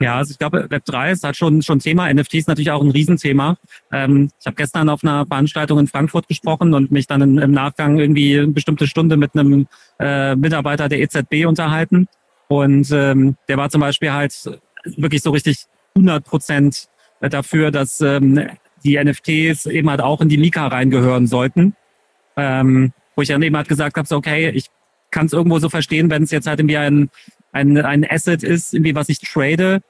Ja, 0.02 0.16
also 0.16 0.32
ich 0.32 0.40
glaube, 0.40 0.68
Web3 0.68 1.12
ist 1.12 1.24
halt 1.24 1.36
schon 1.36 1.62
schon 1.62 1.80
Thema. 1.80 2.12
NFT 2.14 2.36
ist 2.36 2.48
natürlich 2.48 2.72
auch 2.72 2.82
ein 2.82 2.92
Riesenthema. 2.92 3.58
Ähm, 3.92 4.30
ich 4.40 4.46
habe 4.46 4.56
gestern 4.56 4.88
auf 4.88 5.04
einer 5.04 5.26
Veranstaltung 5.26 5.78
in 5.80 5.88
Frankfurt 5.88 6.28
gesprochen 6.28 6.74
und 6.74 6.90
mich 6.90 7.06
dann 7.06 7.22
in, 7.22 7.38
im 7.38 7.52
Nachgang 7.52 8.00
irgendwie 8.00 8.40
eine 8.40 8.48
bestimmte 8.48 8.88
Stunde 8.88 9.18
mit 9.18 9.36
einem 9.36 9.68
äh, 10.00 10.36
Mitarbeiter 10.36 10.88
der 10.88 11.02
EZB 11.02 11.46
unterhalten. 11.46 12.08
Und 12.48 12.90
ähm, 12.92 13.36
der 13.50 13.58
war 13.58 13.70
zum 13.70 13.82
Beispiel 13.82 14.14
halt 14.14 14.34
wirklich 14.86 15.22
so 15.22 15.32
richtig 15.32 15.66
100 15.96 16.24
Prozent 16.24 16.88
dafür, 17.20 17.70
dass 17.70 18.00
ähm, 18.00 18.48
die 18.86 18.98
NFTs 19.04 19.66
eben 19.66 19.90
halt 19.90 20.02
auch 20.02 20.22
in 20.22 20.30
die 20.30 20.38
Mika 20.38 20.68
reingehören 20.68 21.28
sollten. 21.28 21.76
Ähm, 22.38 22.94
wo 23.16 23.22
ich 23.22 23.28
dann 23.28 23.42
eben 23.42 23.58
halt 23.58 23.68
gesagt 23.68 23.98
habe, 23.98 24.08
so 24.08 24.16
okay, 24.16 24.50
ich 24.52 24.68
kann 25.12 25.26
es 25.26 25.34
irgendwo 25.34 25.60
so 25.60 25.68
verstehen, 25.68 26.10
wenn 26.10 26.24
es 26.24 26.32
jetzt 26.32 26.48
halt 26.48 26.60
irgendwie 26.60 26.78
ein 26.78 27.10
ein, 27.52 27.78
ein 27.78 28.10
Asset 28.10 28.44
ist, 28.44 28.74
irgendwie 28.74 28.96
was 28.96 29.10
ich 29.10 29.20
trade, 29.20 29.82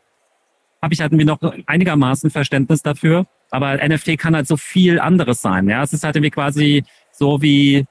habe 0.81 0.94
ich 0.94 1.01
halt 1.01 1.11
irgendwie 1.11 1.25
noch 1.25 1.39
einigermaßen 1.65 2.29
Verständnis 2.29 2.81
dafür. 2.81 3.25
Aber 3.51 3.75
NFT 3.75 4.17
kann 4.17 4.35
halt 4.35 4.47
so 4.47 4.57
viel 4.57 5.00
anderes 5.00 5.41
sein. 5.41 5.67
Ja, 5.67 5.83
es 5.83 5.94
ist 5.94 6.03
halt 6.03 6.15
irgendwie 6.15 6.31
quasi 6.31 6.83
so 7.11 7.41
wie 7.41 7.85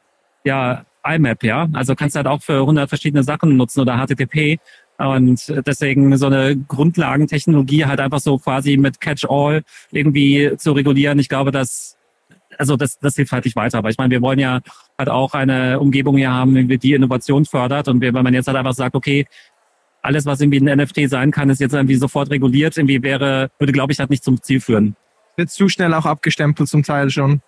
ja 0.44 0.84
IMAP. 1.04 1.42
Ja, 1.44 1.68
also 1.72 1.94
kannst 1.94 2.14
du 2.14 2.18
halt 2.18 2.26
auch 2.26 2.42
für 2.42 2.60
100 2.60 2.88
verschiedene 2.88 3.22
Sachen 3.22 3.56
nutzen 3.56 3.80
oder 3.80 3.98
HTTP. 3.98 4.58
Und 4.98 5.52
deswegen 5.66 6.16
so 6.16 6.26
eine 6.26 6.56
Grundlagentechnologie 6.56 7.86
halt 7.86 8.00
einfach 8.00 8.18
so 8.20 8.38
quasi 8.38 8.76
mit 8.76 9.00
Catch-all 9.00 9.62
irgendwie 9.92 10.52
zu 10.56 10.72
regulieren. 10.72 11.18
Ich 11.18 11.28
glaube, 11.28 11.52
dass 11.52 11.98
also 12.56 12.76
das, 12.76 12.98
das 12.98 13.14
hilft 13.16 13.32
halt 13.32 13.44
nicht 13.44 13.56
weiter. 13.56 13.78
Aber 13.78 13.90
ich 13.90 13.98
meine, 13.98 14.10
wir 14.10 14.22
wollen 14.22 14.38
ja 14.38 14.60
halt 14.98 15.08
auch 15.08 15.34
eine 15.34 15.78
Umgebung 15.78 16.16
hier 16.16 16.32
haben, 16.32 16.68
die 16.68 16.94
Innovation 16.94 17.44
fördert. 17.44 17.88
Und 17.88 18.00
wenn 18.00 18.12
man 18.12 18.34
jetzt 18.34 18.48
halt 18.48 18.56
einfach 18.56 18.72
sagt, 18.72 18.96
okay, 18.96 19.26
alles, 20.02 20.26
was 20.26 20.40
irgendwie 20.40 20.60
ein 20.60 20.78
NFT 20.78 21.08
sein 21.08 21.30
kann, 21.30 21.50
ist 21.50 21.60
jetzt 21.60 21.74
irgendwie 21.74 21.96
sofort 21.96 22.30
reguliert. 22.30 22.76
Irgendwie 22.76 23.02
wäre, 23.02 23.50
würde, 23.58 23.72
glaube 23.72 23.92
ich, 23.92 23.98
halt 23.98 24.10
nicht 24.10 24.24
zum 24.24 24.42
Ziel 24.42 24.60
führen. 24.60 24.96
Wird 25.36 25.50
zu 25.50 25.68
schnell 25.68 25.92
auch 25.94 26.06
abgestempelt 26.06 26.68
zum 26.68 26.82
Teil 26.82 27.10
schon. 27.10 27.40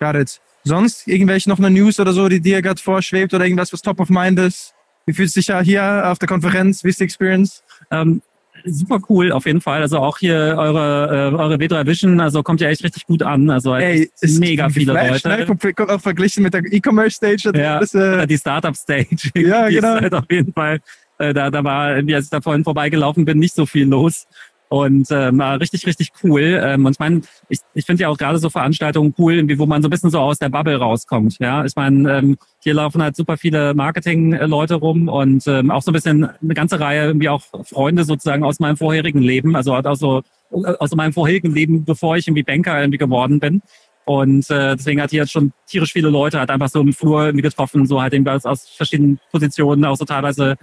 Got 0.00 0.16
it. 0.16 0.40
Sonst 0.64 1.06
irgendwelche 1.06 1.48
noch 1.48 1.58
eine 1.58 1.70
News 1.70 2.00
oder 2.00 2.12
so, 2.12 2.28
die 2.28 2.40
dir 2.40 2.62
gerade 2.62 2.80
vorschwebt 2.80 3.34
oder 3.34 3.44
irgendwas, 3.44 3.72
was 3.72 3.82
top 3.82 4.00
of 4.00 4.08
mind 4.08 4.38
ist? 4.38 4.74
Wie 5.06 5.12
fühlst 5.12 5.36
du 5.36 5.40
dich 5.40 5.48
ja 5.48 5.60
hier 5.60 6.10
auf 6.10 6.18
der 6.18 6.28
Konferenz? 6.28 6.82
Wie 6.82 6.88
ist 6.88 7.00
die 7.00 7.04
Experience? 7.04 7.62
Ähm, 7.90 8.22
super 8.64 8.98
cool, 9.08 9.32
auf 9.32 9.44
jeden 9.44 9.60
Fall. 9.60 9.82
Also 9.82 9.98
auch 9.98 10.18
hier 10.18 10.54
eure, 10.56 11.32
äh, 11.32 11.34
eure 11.34 11.56
W3 11.56 11.86
Vision, 11.86 12.20
also 12.20 12.42
kommt 12.42 12.62
ja 12.62 12.68
echt 12.68 12.82
richtig 12.82 13.06
gut 13.06 13.22
an. 13.22 13.50
Also 13.50 13.74
Ey, 13.74 14.10
ist 14.20 14.40
mega 14.40 14.70
viele 14.70 14.92
Flash, 14.92 15.24
Leute. 15.24 15.54
Ne? 15.54 15.88
Auch 15.88 16.00
verglichen 16.00 16.42
mit 16.42 16.54
der 16.54 16.62
E-Commerce 16.64 17.16
Stage. 17.16 17.52
Ja, 17.54 17.80
das, 17.80 17.94
äh, 17.94 18.26
die 18.26 18.38
Startup 18.38 18.74
Stage. 18.74 19.30
Ja, 19.34 19.68
genau. 19.68 19.96
Ist 19.96 20.02
halt 20.02 20.14
auf 20.14 20.30
jeden 20.30 20.52
Fall 20.52 20.80
äh, 21.28 21.34
da, 21.34 21.50
da 21.50 21.64
war, 21.64 21.94
als 21.94 22.24
ich 22.24 22.30
da 22.30 22.40
vorhin 22.40 22.64
vorbeigelaufen 22.64 23.24
bin, 23.24 23.38
nicht 23.38 23.54
so 23.54 23.66
viel 23.66 23.86
los. 23.86 24.26
Und 24.68 25.06
ähm, 25.12 25.40
richtig, 25.40 25.86
richtig 25.86 26.10
cool. 26.24 26.60
Ähm, 26.60 26.84
und 26.84 26.92
ich 26.92 26.98
meine, 26.98 27.20
ich, 27.48 27.60
ich 27.74 27.84
finde 27.84 28.02
ja 28.02 28.08
auch 28.08 28.16
gerade 28.16 28.38
so 28.38 28.50
Veranstaltungen 28.50 29.14
cool, 29.18 29.46
wo 29.56 29.66
man 29.66 29.82
so 29.82 29.88
ein 29.88 29.90
bisschen 29.90 30.10
so 30.10 30.18
aus 30.18 30.38
der 30.38 30.48
Bubble 30.48 30.76
rauskommt. 30.76 31.38
Ja, 31.38 31.64
ich 31.64 31.76
meine, 31.76 32.18
ähm, 32.18 32.36
hier 32.60 32.74
laufen 32.74 33.00
halt 33.00 33.14
super 33.14 33.36
viele 33.36 33.74
Marketing-Leute 33.74 34.74
rum 34.74 35.08
und 35.08 35.46
ähm, 35.46 35.70
auch 35.70 35.82
so 35.82 35.90
ein 35.90 35.94
bisschen 35.94 36.24
eine 36.24 36.54
ganze 36.54 36.80
Reihe 36.80 37.04
irgendwie 37.04 37.28
auch 37.28 37.42
Freunde 37.62 38.02
sozusagen 38.04 38.42
aus 38.42 38.58
meinem 38.58 38.76
vorherigen 38.76 39.22
Leben, 39.22 39.54
also 39.54 39.74
halt 39.74 39.86
auch 39.86 39.96
so 39.96 40.22
aus 40.50 40.94
meinem 40.94 41.12
vorherigen 41.12 41.52
Leben, 41.52 41.84
bevor 41.84 42.16
ich 42.16 42.26
irgendwie 42.26 42.42
Banker 42.42 42.80
irgendwie 42.80 42.98
geworden 42.98 43.38
bin. 43.38 43.62
Und 44.06 44.50
äh, 44.50 44.76
deswegen 44.76 45.00
hat 45.00 45.10
hier 45.10 45.20
jetzt 45.20 45.32
schon 45.32 45.52
tierisch 45.66 45.92
viele 45.92 46.10
Leute 46.10 46.38
halt 46.38 46.50
einfach 46.50 46.68
so 46.68 46.80
im 46.80 46.92
Flur 46.92 47.26
irgendwie 47.26 47.42
getroffen, 47.42 47.86
so 47.86 48.02
halt 48.02 48.12
irgendwie 48.12 48.32
aus, 48.32 48.44
aus 48.44 48.68
verschiedenen 48.68 49.18
Positionen, 49.30 49.84
auch 49.84 49.96
so 49.96 50.04
teilweise 50.04 50.56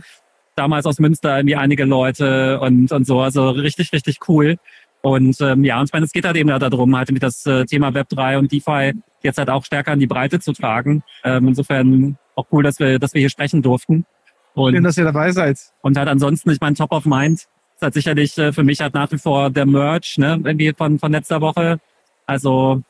damals 0.56 0.86
aus 0.86 1.00
Münster 1.00 1.38
irgendwie 1.38 1.56
einige 1.56 1.86
Leute 1.86 2.59
und, 2.59 2.92
und 2.92 3.06
so. 3.06 3.21
Also 3.21 3.50
richtig, 3.50 3.92
richtig 3.94 4.19
cool. 4.28 4.57
Und 5.02 5.40
ähm, 5.42 5.64
ja, 5.64 5.80
und 5.80 5.85
ich 5.85 5.94
meine, 5.94 6.06
es 6.06 6.11
geht 6.11 6.26
halt 6.26 6.37
eben 6.37 6.49
darum, 6.49 6.95
halt 6.95 7.11
mit 7.11 7.23
das 7.23 7.45
äh, 7.45 7.66
Thema 7.66 7.94
Web 7.94 8.09
3 8.09 8.37
und 8.37 8.52
DeFi 8.52 8.94
jetzt 9.23 9.37
halt 9.37 9.49
auch 9.49 9.66
stärker 9.66 9.94
in 9.94 9.99
die 9.99 10.07
Breite 10.07 10.40
zu 10.40 10.54
tragen. 10.54 11.04
Ähm, 11.23 11.47
insofern 11.49 12.18
auch 12.35 12.45
cool, 12.52 12.64
dass 12.64 12.80
wir, 12.80 12.99
dass 12.99 13.14
wir 13.14 13.19
hier 13.19 13.30
sprechen 13.30 13.61
durften. 13.61 14.06
Und, 14.54 14.73
Schön, 14.73 14.83
dass 14.83 14.97
ihr 14.97 15.06
dabei 15.06 15.31
seid. 15.31 15.57
Und 15.81 15.97
halt 15.97 16.07
ansonsten, 16.07 16.52
ich 16.52 16.59
meine, 16.59 16.76
Top 16.76 16.92
of 16.92 17.06
Mind 17.06 17.40
ist 17.40 17.81
halt 17.81 17.94
sicherlich 17.94 18.37
äh, 18.37 18.52
für 18.54 18.64
mich 18.64 18.80
halt 18.81 18.94
nach 18.94 19.11
wie 19.11 19.18
vor 19.18 19.49
der 19.49 19.66
Merch, 19.66 20.18
ne, 20.18 20.40
irgendwie 20.44 20.73
von, 20.73 20.99
von 20.99 21.11
letzter 21.11 21.42
Woche. 21.42 21.80
Also 22.28 22.83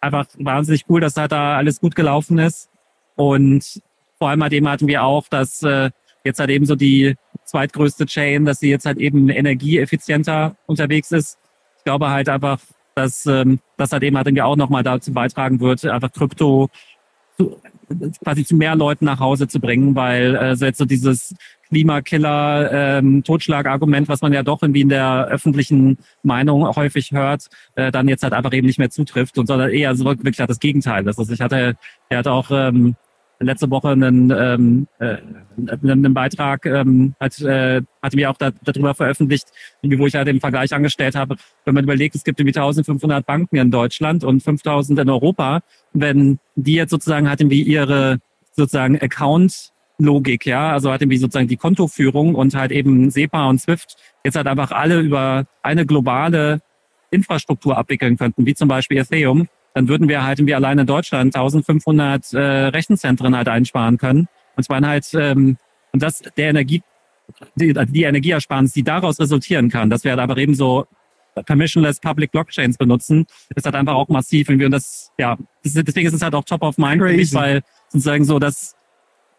einfach 0.00 0.26
wahnsinnig 0.38 0.84
cool, 0.88 1.00
dass 1.00 1.16
halt 1.16 1.32
da 1.32 1.56
alles 1.56 1.80
gut 1.80 1.94
gelaufen 1.94 2.38
ist. 2.38 2.68
Und 3.14 3.80
vor 4.18 4.28
allem 4.28 4.42
halt 4.42 4.52
eben 4.52 4.68
hatten 4.68 4.88
wir 4.88 5.04
auch, 5.04 5.28
dass 5.28 5.62
äh, 5.62 5.90
jetzt 6.26 6.40
halt 6.40 6.50
eben 6.50 6.66
so 6.66 6.74
die 6.74 7.16
zweitgrößte 7.44 8.06
Chain, 8.06 8.44
dass 8.44 8.58
sie 8.58 8.70
jetzt 8.70 8.86
halt 8.86 8.98
eben 8.98 9.28
energieeffizienter 9.28 10.56
unterwegs 10.66 11.12
ist. 11.12 11.38
Ich 11.78 11.84
glaube 11.84 12.10
halt 12.10 12.28
einfach, 12.28 12.58
dass 12.94 13.26
ähm, 13.26 13.60
das 13.76 13.92
halt 13.92 14.02
eben 14.02 14.16
halt 14.16 14.26
irgendwie 14.26 14.42
auch 14.42 14.56
nochmal 14.56 14.82
dazu 14.82 15.12
beitragen 15.12 15.60
wird, 15.60 15.84
einfach 15.84 16.12
Krypto 16.12 16.68
zu, 17.36 17.56
quasi 18.24 18.44
zu 18.44 18.56
mehr 18.56 18.74
Leuten 18.74 19.04
nach 19.04 19.20
Hause 19.20 19.48
zu 19.48 19.60
bringen, 19.60 19.94
weil 19.94 20.34
äh, 20.34 20.56
so 20.56 20.66
jetzt 20.66 20.78
so 20.78 20.84
dieses 20.84 21.34
Klimakiller, 21.68 22.98
ähm, 22.98 23.22
was 23.26 24.22
man 24.22 24.32
ja 24.32 24.42
doch 24.42 24.62
irgendwie 24.62 24.80
in 24.82 24.88
der 24.88 25.26
öffentlichen 25.26 25.98
Meinung 26.22 26.64
häufig 26.76 27.12
hört, 27.12 27.48
äh, 27.74 27.90
dann 27.90 28.08
jetzt 28.08 28.22
halt 28.22 28.32
einfach 28.32 28.52
eben 28.52 28.66
nicht 28.66 28.78
mehr 28.78 28.90
zutrifft 28.90 29.38
und 29.38 29.46
sondern 29.46 29.70
eher 29.70 29.94
so 29.94 30.04
wirklich 30.04 30.38
halt 30.38 30.50
das 30.50 30.60
Gegenteil. 30.60 31.04
Das 31.04 31.18
ist, 31.18 31.30
ich 31.30 31.40
hatte, 31.40 31.76
er 32.08 32.18
hat 32.18 32.28
auch 32.28 32.50
ähm, 32.50 32.96
letzte 33.38 33.70
Woche 33.70 33.90
einen, 33.90 34.30
ähm, 34.30 34.86
äh, 34.98 35.18
einen 35.82 36.14
Beitrag, 36.14 36.64
ähm, 36.66 37.14
hat, 37.20 37.40
äh, 37.40 37.82
hatte 38.02 38.16
mir 38.16 38.30
auch 38.30 38.36
da, 38.36 38.50
darüber 38.64 38.94
veröffentlicht, 38.94 39.46
wo 39.82 40.06
ich 40.06 40.14
halt 40.14 40.28
den 40.28 40.40
Vergleich 40.40 40.72
angestellt 40.72 41.14
habe. 41.14 41.36
Wenn 41.64 41.74
man 41.74 41.84
überlegt, 41.84 42.14
es 42.14 42.24
gibt 42.24 42.40
irgendwie 42.40 42.58
1500 42.58 43.26
Banken 43.26 43.56
in 43.56 43.70
Deutschland 43.70 44.24
und 44.24 44.42
5000 44.42 44.98
in 44.98 45.10
Europa, 45.10 45.60
wenn 45.92 46.38
die 46.54 46.74
jetzt 46.74 46.90
sozusagen 46.90 47.28
hatten 47.28 47.50
wie 47.50 47.62
ihre 47.62 48.18
sozusagen 48.52 48.98
Account 49.00 49.72
Logik, 49.98 50.44
ja, 50.44 50.72
also 50.72 50.90
halt 50.90 51.00
irgendwie 51.00 51.16
sozusagen 51.16 51.48
die 51.48 51.56
Kontoführung 51.56 52.34
und 52.34 52.54
halt 52.54 52.70
eben 52.70 53.10
SEPA 53.10 53.48
und 53.48 53.60
SWIFT 53.60 53.96
jetzt 54.24 54.36
halt 54.36 54.46
einfach 54.46 54.70
alle 54.70 55.00
über 55.00 55.46
eine 55.62 55.86
globale 55.86 56.60
Infrastruktur 57.10 57.78
abwickeln 57.78 58.18
könnten, 58.18 58.44
wie 58.44 58.54
zum 58.54 58.68
Beispiel 58.68 58.98
Ethereum, 58.98 59.48
dann 59.76 59.88
würden 59.88 60.08
wir 60.08 60.24
halt 60.24 60.38
wir 60.38 60.56
allein 60.56 60.78
in 60.78 60.86
Deutschland 60.86 61.36
1500 61.36 62.32
äh, 62.32 62.38
Rechenzentren 62.38 63.36
halt 63.36 63.46
einsparen 63.46 63.98
können. 63.98 64.26
Und 64.56 64.62
zwar 64.62 64.80
halt, 64.80 65.12
ähm, 65.12 65.58
und 65.92 66.02
das 66.02 66.22
der 66.38 66.48
Energie, 66.48 66.82
die, 67.56 67.74
die 67.74 68.04
Energieersparnis, 68.04 68.72
die 68.72 68.82
daraus 68.82 69.20
resultieren 69.20 69.68
kann, 69.68 69.90
dass 69.90 70.02
wir 70.02 70.12
halt 70.12 70.20
aber 70.20 70.38
eben 70.38 70.54
so 70.54 70.86
permissionless 71.44 72.00
Public 72.00 72.32
Blockchains 72.32 72.78
benutzen, 72.78 73.26
ist 73.54 73.66
halt 73.66 73.74
einfach 73.74 73.92
auch 73.92 74.08
massiv. 74.08 74.48
Und 74.48 74.60
wir 74.60 74.70
das, 74.70 75.12
ja, 75.18 75.36
deswegen 75.62 76.08
ist 76.08 76.14
es 76.14 76.22
halt 76.22 76.34
auch 76.34 76.44
top 76.44 76.62
of 76.62 76.78
mind 76.78 77.02
Crazy. 77.02 77.12
für 77.12 77.16
mich, 77.18 77.34
weil 77.34 77.62
sozusagen 77.90 78.24
so, 78.24 78.38
das 78.38 78.76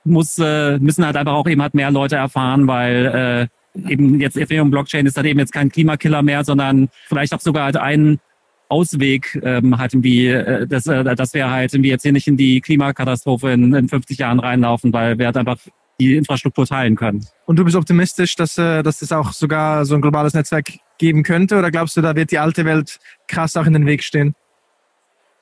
muss, 0.03 0.37
äh, 0.37 0.77
müssen 0.77 1.03
halt 1.03 1.17
einfach 1.17 1.33
auch 1.33 1.47
eben 1.47 1.63
halt 1.63 1.73
mehr 1.73 1.89
Leute 1.89 2.17
erfahren, 2.17 2.67
weil 2.67 3.49
äh, 3.73 3.91
eben 3.91 4.19
jetzt 4.19 4.37
Ethereum 4.37 4.69
Blockchain 4.69 5.07
ist 5.07 5.17
halt 5.17 5.25
eben 5.25 5.39
jetzt 5.39 5.51
kein 5.51 5.71
Klimakiller 5.71 6.21
mehr, 6.21 6.43
sondern 6.43 6.89
vielleicht 7.07 7.33
auch 7.33 7.41
sogar 7.41 7.63
halt 7.63 7.77
ein 7.77 8.19
Ausweg 8.69 9.39
ähm, 9.43 9.77
halt 9.77 9.93
irgendwie, 9.93 10.27
äh, 10.27 10.67
dass, 10.67 10.87
äh, 10.87 11.15
dass 11.15 11.33
wir 11.33 11.49
halt 11.49 11.73
irgendwie 11.73 11.89
jetzt 11.89 12.03
hier 12.03 12.11
nicht 12.11 12.27
in 12.27 12.37
die 12.37 12.61
Klimakatastrophe 12.61 13.51
in, 13.51 13.73
in 13.73 13.87
50 13.87 14.17
Jahren 14.17 14.39
reinlaufen, 14.39 14.93
weil 14.93 15.17
wir 15.17 15.27
halt 15.27 15.37
einfach 15.37 15.57
die 15.99 16.15
Infrastruktur 16.15 16.65
teilen 16.65 16.95
können. 16.95 17.25
Und 17.45 17.57
du 17.57 17.65
bist 17.65 17.75
optimistisch, 17.75 18.35
dass, 18.35 18.57
äh, 18.57 18.83
dass 18.83 19.01
es 19.01 19.11
auch 19.11 19.31
sogar 19.33 19.85
so 19.85 19.95
ein 19.95 20.01
globales 20.01 20.33
Netzwerk 20.33 20.73
geben 20.97 21.23
könnte? 21.23 21.57
Oder 21.57 21.71
glaubst 21.71 21.97
du, 21.97 22.01
da 22.01 22.15
wird 22.15 22.31
die 22.31 22.39
alte 22.39 22.65
Welt 22.65 22.99
krass 23.27 23.55
auch 23.57 23.65
in 23.65 23.73
den 23.73 23.85
Weg 23.85 24.03
stehen? 24.03 24.35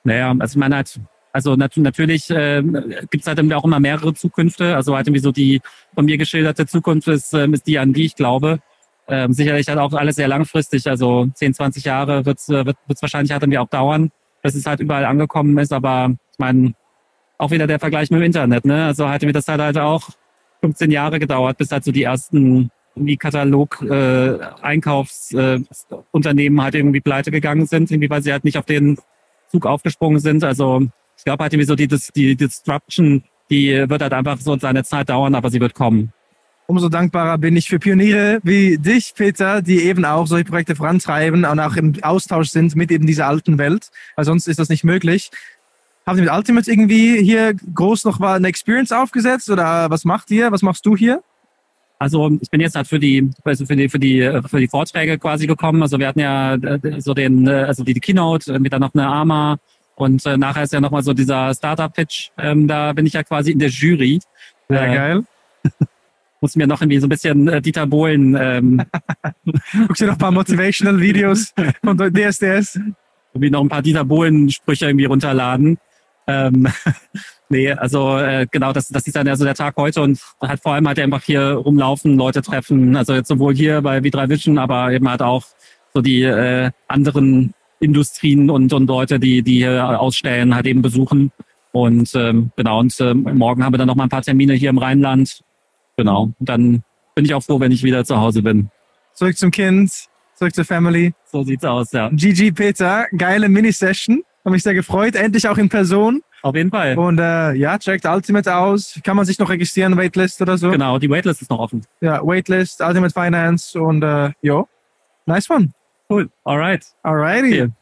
Naja, 0.04 0.34
also 0.38 0.54
ich 0.54 0.58
meine 0.58 0.76
halt, 0.76 1.00
also 1.32 1.56
nat 1.56 1.76
natürlich 1.76 2.30
äh, 2.30 2.62
gibt 3.10 3.22
es 3.22 3.26
halt 3.26 3.52
auch 3.52 3.64
immer 3.64 3.80
mehrere 3.80 4.14
Zukünfte. 4.14 4.76
Also 4.76 4.94
halt 4.96 5.06
irgendwie 5.06 5.22
so 5.22 5.32
die 5.32 5.60
von 5.94 6.04
mir 6.04 6.16
geschilderte 6.16 6.66
Zukunft 6.66 7.08
ist, 7.08 7.34
äh, 7.34 7.48
ist 7.48 7.66
die, 7.66 7.78
an 7.78 7.92
die 7.92 8.06
ich 8.06 8.14
glaube. 8.14 8.60
Ähm, 9.08 9.32
sicherlich 9.32 9.68
halt 9.68 9.78
auch 9.78 9.92
alles 9.92 10.16
sehr 10.16 10.28
langfristig, 10.28 10.88
also 10.88 11.26
10, 11.32 11.54
20 11.54 11.84
Jahre 11.84 12.26
wird's, 12.26 12.48
äh, 12.48 12.66
wird 12.66 12.76
es 12.88 13.02
wahrscheinlich 13.02 13.30
halt 13.30 13.42
irgendwie 13.42 13.58
auch 13.58 13.68
dauern, 13.68 14.10
bis 14.42 14.54
es 14.54 14.66
halt 14.66 14.80
überall 14.80 15.04
angekommen 15.04 15.56
ist. 15.58 15.72
Aber 15.72 16.10
ich 16.32 16.38
meine, 16.38 16.74
auch 17.38 17.50
wieder 17.50 17.66
der 17.66 17.78
Vergleich 17.78 18.10
mit 18.10 18.20
dem 18.20 18.24
Internet, 18.24 18.64
ne? 18.64 18.86
Also 18.86 19.08
halt 19.08 19.22
das 19.34 19.48
hat 19.48 19.60
halt 19.60 19.78
auch 19.78 20.08
15 20.60 20.90
Jahre 20.90 21.18
gedauert, 21.18 21.58
bis 21.58 21.70
halt 21.70 21.84
so 21.84 21.92
die 21.92 22.02
ersten 22.02 22.70
irgendwie 22.96 23.16
Katalog 23.16 23.82
äh, 23.82 24.38
Einkaufsunternehmen 24.62 26.58
äh, 26.58 26.62
halt 26.62 26.74
irgendwie 26.74 27.00
pleite 27.00 27.30
gegangen 27.30 27.66
sind, 27.66 27.90
irgendwie 27.90 28.10
weil 28.10 28.22
sie 28.22 28.32
halt 28.32 28.44
nicht 28.44 28.58
auf 28.58 28.64
den 28.64 28.98
Zug 29.48 29.66
aufgesprungen 29.66 30.18
sind. 30.18 30.42
Also 30.42 30.82
ich 31.16 31.24
glaube 31.24 31.42
halt 31.42 31.52
irgendwie 31.52 31.66
so 31.66 31.74
die, 31.76 31.88
die 31.88 32.36
Disruption, 32.36 33.22
die 33.50 33.88
wird 33.88 34.02
halt 34.02 34.12
einfach 34.12 34.38
so 34.38 34.58
seine 34.58 34.82
Zeit 34.82 35.10
dauern, 35.10 35.34
aber 35.34 35.50
sie 35.50 35.60
wird 35.60 35.74
kommen. 35.74 36.12
Umso 36.68 36.88
dankbarer 36.88 37.38
bin 37.38 37.56
ich 37.56 37.68
für 37.68 37.78
Pioniere 37.78 38.40
wie 38.42 38.76
dich, 38.76 39.14
Peter, 39.14 39.62
die 39.62 39.84
eben 39.84 40.04
auch 40.04 40.26
solche 40.26 40.46
Projekte 40.46 40.74
vorantreiben 40.74 41.44
und 41.44 41.60
auch 41.60 41.76
im 41.76 41.94
Austausch 42.02 42.48
sind 42.48 42.74
mit 42.74 42.90
eben 42.90 43.06
dieser 43.06 43.28
alten 43.28 43.56
Welt, 43.56 43.90
weil 44.16 44.24
sonst 44.24 44.48
ist 44.48 44.58
das 44.58 44.68
nicht 44.68 44.82
möglich. 44.82 45.30
Habt 46.04 46.18
ihr 46.18 46.24
mit 46.24 46.32
Ultimate 46.32 46.68
irgendwie 46.70 47.22
hier 47.22 47.54
groß 47.54 48.04
noch 48.04 48.18
mal 48.18 48.36
eine 48.36 48.48
Experience 48.48 48.90
aufgesetzt 48.90 49.48
oder 49.48 49.90
was 49.90 50.04
macht 50.04 50.30
ihr? 50.32 50.50
Was 50.50 50.62
machst 50.62 50.84
du 50.86 50.96
hier? 50.96 51.22
Also 51.98 52.30
ich 52.40 52.50
bin 52.50 52.60
jetzt 52.60 52.74
halt 52.74 52.88
für 52.88 52.98
die, 52.98 53.30
also 53.44 53.64
für 53.64 53.76
die, 53.76 53.88
für 53.88 53.98
die, 53.98 54.40
für 54.48 54.60
die 54.60 54.68
Vorträge 54.68 55.18
quasi 55.18 55.46
gekommen. 55.46 55.82
Also 55.82 55.98
wir 55.98 56.08
hatten 56.08 56.20
ja 56.20 56.54
äh, 56.54 57.00
so 57.00 57.14
den, 57.14 57.46
äh, 57.46 57.64
also 57.66 57.84
die, 57.84 57.94
Keynote 57.94 58.58
mit 58.58 58.72
dann 58.72 58.80
noch 58.80 58.92
eine 58.92 59.06
AMA 59.06 59.58
und 59.94 60.26
äh, 60.26 60.36
nachher 60.36 60.64
ist 60.64 60.72
ja 60.72 60.80
nochmal 60.80 61.02
so 61.02 61.14
dieser 61.14 61.54
Startup-Pitch. 61.54 62.30
Ähm, 62.38 62.68
da 62.68 62.92
bin 62.92 63.06
ich 63.06 63.14
ja 63.14 63.22
quasi 63.22 63.52
in 63.52 63.58
der 63.58 63.70
Jury. 63.70 64.20
Sehr 64.68 64.90
äh, 64.90 64.94
geil. 64.94 65.24
muss 66.46 66.54
mir 66.54 66.68
noch 66.68 66.80
irgendwie 66.80 67.00
so 67.00 67.06
ein 67.06 67.08
bisschen 67.08 67.48
äh, 67.48 67.60
Dieter 67.60 67.88
Bohlen. 67.88 68.36
Ähm, 68.38 68.80
Guckst 69.88 70.00
dir 70.00 70.06
noch 70.06 70.12
ein 70.12 70.18
paar 70.18 70.30
Motivational 70.30 71.00
Videos 71.00 71.52
von 71.82 71.98
DSDS? 71.98 72.78
Irgendwie 73.34 73.50
noch 73.50 73.62
ein 73.62 73.68
paar 73.68 73.82
Dieter 73.82 74.04
Bohlen-Sprüche 74.04 74.86
irgendwie 74.86 75.06
runterladen. 75.06 75.76
Ähm, 76.28 76.68
nee, 77.48 77.72
also 77.72 78.16
äh, 78.18 78.46
genau, 78.48 78.72
das, 78.72 78.86
das 78.86 79.04
ist 79.08 79.16
dann 79.16 79.26
ja 79.26 79.34
so 79.34 79.44
der 79.44 79.56
Tag 79.56 79.74
heute 79.76 80.02
und 80.02 80.20
halt 80.40 80.60
vor 80.62 80.74
allem 80.74 80.86
halt 80.86 81.00
einfach 81.00 81.24
hier 81.24 81.54
rumlaufen, 81.54 82.16
Leute 82.16 82.42
treffen. 82.42 82.94
Also 82.94 83.14
jetzt 83.14 83.26
sowohl 83.26 83.56
hier 83.56 83.82
bei 83.82 83.98
V3 83.98 84.28
Vision, 84.28 84.58
aber 84.58 84.92
eben 84.92 85.08
halt 85.08 85.22
auch 85.22 85.46
so 85.94 86.00
die 86.00 86.22
äh, 86.22 86.70
anderen 86.86 87.54
Industrien 87.80 88.50
und, 88.50 88.72
und 88.72 88.86
Leute, 88.86 89.18
die, 89.18 89.42
die 89.42 89.56
hier 89.56 89.98
ausstellen, 90.00 90.54
halt 90.54 90.66
eben 90.66 90.80
besuchen. 90.80 91.32
Und 91.72 92.14
ähm, 92.14 92.52
genau, 92.54 92.78
und 92.78 93.00
äh, 93.00 93.14
morgen 93.14 93.64
haben 93.64 93.72
wir 93.72 93.78
dann 93.78 93.88
noch 93.88 93.96
mal 93.96 94.04
ein 94.04 94.10
paar 94.10 94.22
Termine 94.22 94.54
hier 94.54 94.70
im 94.70 94.78
Rheinland. 94.78 95.42
Genau. 95.96 96.32
Und 96.38 96.48
dann 96.48 96.82
bin 97.14 97.24
ich 97.24 97.34
auch 97.34 97.42
froh, 97.42 97.60
wenn 97.60 97.72
ich 97.72 97.82
wieder 97.82 98.04
zu 98.04 98.16
Hause 98.16 98.42
bin. 98.42 98.70
Zurück 99.14 99.36
zum 99.36 99.50
Kind, 99.50 99.90
zurück 100.34 100.54
zur 100.54 100.64
Family. 100.64 101.14
So 101.24 101.42
sieht's 101.42 101.64
aus, 101.64 101.92
ja. 101.92 102.10
GG 102.10 102.52
Peter, 102.52 103.06
geile 103.16 103.48
Mini-Session. 103.48 104.22
Habe 104.44 104.52
mich 104.52 104.62
sehr 104.62 104.74
gefreut. 104.74 105.16
Endlich 105.16 105.48
auch 105.48 105.58
in 105.58 105.68
Person. 105.68 106.22
Auf 106.42 106.54
jeden 106.54 106.70
Fall. 106.70 106.96
Und 106.96 107.18
äh, 107.18 107.54
ja, 107.54 107.78
checkt 107.78 108.04
Ultimate 108.04 108.54
aus. 108.54 109.00
Kann 109.02 109.16
man 109.16 109.24
sich 109.24 109.38
noch 109.38 109.48
registrieren, 109.48 109.96
Waitlist 109.96 110.40
oder 110.40 110.56
so? 110.56 110.70
Genau, 110.70 110.98
die 110.98 111.10
Waitlist 111.10 111.42
ist 111.42 111.50
noch 111.50 111.58
offen. 111.58 111.82
Ja, 112.00 112.24
Waitlist, 112.24 112.80
Ultimate 112.80 113.12
Finance 113.12 113.80
und 113.80 114.02
äh, 114.04 114.30
jo, 114.42 114.68
nice 115.24 115.50
one. 115.50 115.72
Cool, 116.08 116.30
alright. 116.44 116.84
Alrighty. 117.02 117.62
Okay. 117.62 117.72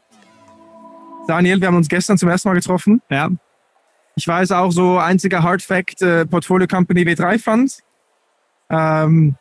Daniel, 1.27 1.59
wir 1.59 1.67
haben 1.67 1.75
uns 1.75 1.87
gestern 1.87 2.17
zum 2.17 2.29
ersten 2.29 2.49
Mal 2.49 2.55
getroffen. 2.55 3.01
Ja. 3.09 3.29
Ich 4.15 4.27
weiß 4.27 4.51
auch 4.53 4.71
so 4.71 4.97
einziger 4.97 5.43
Hard 5.43 5.61
Fact 5.61 6.01
äh, 6.01 6.25
Portfolio 6.25 6.67
Company 6.67 7.01
W3 7.01 7.37
Fund. 7.37 7.77
Ähm, 8.69 9.35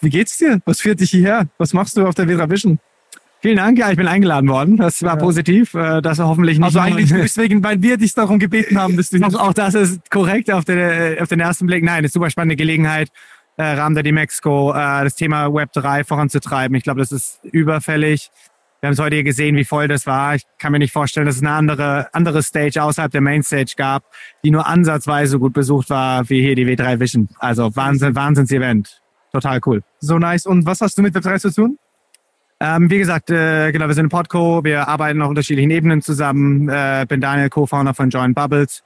wie 0.00 0.10
geht's 0.10 0.36
dir? 0.38 0.60
Was 0.64 0.80
führt 0.80 1.00
dich 1.00 1.10
hierher? 1.10 1.46
Was 1.58 1.72
machst 1.72 1.96
du 1.96 2.06
auf 2.06 2.14
der 2.14 2.26
W3 2.26 2.50
Vision? 2.50 2.78
Vielen 3.40 3.56
Dank, 3.56 3.76
ja, 3.76 3.90
ich 3.90 3.96
bin 3.96 4.06
eingeladen 4.06 4.48
worden. 4.48 4.76
Das 4.76 5.02
war 5.02 5.14
ja. 5.14 5.16
positiv. 5.16 5.74
Äh, 5.74 6.00
das 6.00 6.18
war 6.18 6.28
hoffentlich 6.28 6.58
nicht. 6.58 6.64
Also 6.64 6.78
eigentlich 6.78 7.10
deswegen, 7.10 7.62
weil 7.64 7.82
wir 7.82 7.96
dich 7.96 8.14
darum 8.14 8.38
gebeten 8.38 8.78
haben, 8.78 8.96
dass 8.96 9.10
du 9.10 9.20
auch, 9.20 9.34
auch 9.48 9.52
das 9.52 9.74
ist 9.74 10.10
korrekt 10.10 10.50
auf, 10.50 10.64
der, 10.64 11.20
auf 11.20 11.28
den 11.28 11.40
ersten 11.40 11.66
Blick. 11.66 11.82
Nein, 11.82 11.98
eine 11.98 12.08
super 12.08 12.30
spannende 12.30 12.54
Gelegenheit, 12.54 13.08
äh, 13.56 13.64
Rahmen 13.64 13.96
der 13.96 14.04
Demexco 14.04 14.70
äh, 14.70 15.04
das 15.04 15.16
Thema 15.16 15.46
Web3 15.46 16.04
voranzutreiben. 16.04 16.76
Ich 16.76 16.84
glaube, 16.84 17.00
das 17.00 17.10
ist 17.10 17.40
überfällig. 17.42 18.30
Wir 18.82 18.88
haben 18.88 18.94
es 18.94 18.98
heute 18.98 19.14
hier 19.14 19.22
gesehen, 19.22 19.54
wie 19.54 19.64
voll 19.64 19.86
das 19.86 20.08
war. 20.08 20.34
Ich 20.34 20.42
kann 20.58 20.72
mir 20.72 20.80
nicht 20.80 20.92
vorstellen, 20.92 21.24
dass 21.24 21.36
es 21.36 21.42
eine 21.42 21.52
andere, 21.52 22.12
andere 22.12 22.42
Stage 22.42 22.82
außerhalb 22.82 23.12
der 23.12 23.20
Mainstage 23.20 23.74
gab, 23.76 24.02
die 24.42 24.50
nur 24.50 24.66
ansatzweise 24.66 25.30
so 25.30 25.38
gut 25.38 25.52
besucht 25.52 25.88
war 25.88 26.28
wie 26.28 26.42
hier 26.42 26.56
die 26.56 26.66
W3 26.66 26.98
Vision. 26.98 27.28
Also 27.38 27.76
Wahnsinn, 27.76 28.16
Wahnsinns-Event. 28.16 29.00
Total 29.32 29.60
cool. 29.66 29.84
So 30.00 30.18
nice. 30.18 30.46
Und 30.46 30.66
was 30.66 30.80
hast 30.80 30.98
du 30.98 31.02
mit 31.02 31.14
Web3 31.14 31.38
zu 31.38 31.54
tun? 31.54 31.78
Ähm, 32.58 32.90
wie 32.90 32.98
gesagt, 32.98 33.30
äh, 33.30 33.70
genau, 33.70 33.86
wir 33.86 33.94
sind 33.94 34.06
ein 34.06 34.08
Podco, 34.08 34.64
wir 34.64 34.88
arbeiten 34.88 35.22
auf 35.22 35.28
unterschiedlichen 35.28 35.70
Ebenen 35.70 36.02
zusammen. 36.02 36.68
Äh, 36.68 37.06
bin 37.08 37.20
Daniel, 37.20 37.50
Co-Founder 37.50 37.94
von 37.94 38.10
Join 38.10 38.34
Bubbles. 38.34 38.82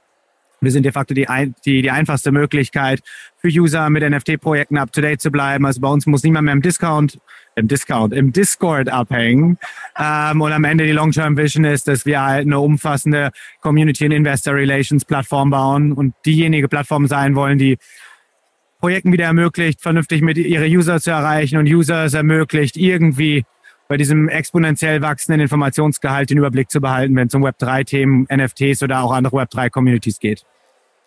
Wir 0.59 0.71
sind 0.71 0.83
de 0.83 0.91
facto 0.91 1.13
die, 1.13 1.27
die, 1.65 1.81
die 1.81 1.91
einfachste 1.91 2.31
Möglichkeit 2.31 3.01
für 3.37 3.47
User 3.47 3.89
mit 3.89 4.03
NFT-Projekten 4.03 4.77
up-to-date 4.77 5.21
zu 5.21 5.31
bleiben. 5.31 5.65
Also 5.65 5.81
bei 5.81 5.87
uns 5.87 6.05
muss 6.05 6.23
niemand 6.23 6.45
mehr 6.45 6.53
im 6.53 6.61
Discount, 6.61 7.19
im 7.55 7.67
Discount, 7.67 8.13
im 8.13 8.33
Discord 8.33 8.89
abhängen. 8.89 9.57
Ähm, 9.99 10.41
und 10.41 10.51
am 10.51 10.63
Ende 10.63 10.85
die 10.85 10.91
Long-Term-Vision 10.91 11.65
ist, 11.65 11.87
dass 11.87 12.05
wir 12.05 12.23
halt 12.23 12.45
eine 12.45 12.59
umfassende 12.59 13.31
Community- 13.61 14.05
und 14.05 14.11
Investor-Relations-Plattform 14.11 15.51
bauen 15.51 15.91
und 15.91 16.15
diejenige 16.25 16.67
Plattform 16.67 17.07
sein 17.07 17.35
wollen, 17.35 17.59
die 17.59 17.77
Projekten 18.79 19.11
wieder 19.11 19.25
ermöglicht, 19.25 19.81
vernünftig 19.81 20.21
mit 20.21 20.37
ihre 20.37 20.67
User 20.67 20.99
zu 20.99 21.11
erreichen 21.11 21.57
und 21.57 21.67
Users 21.67 22.13
ermöglicht, 22.13 22.77
irgendwie 22.77 23.43
bei 23.87 23.97
diesem 23.97 24.29
exponentiell 24.29 25.01
wachsenden 25.01 25.41
Informationsgehalt 25.41 26.29
den 26.29 26.37
Überblick 26.37 26.69
zu 26.69 26.81
behalten, 26.81 27.15
wenn 27.15 27.27
es 27.27 27.33
um 27.33 27.45
Web3-Themen, 27.45 28.27
NFTs 28.33 28.83
oder 28.83 29.01
auch 29.01 29.11
andere 29.11 29.37
Web3-Communities 29.37 30.19
geht. 30.19 30.43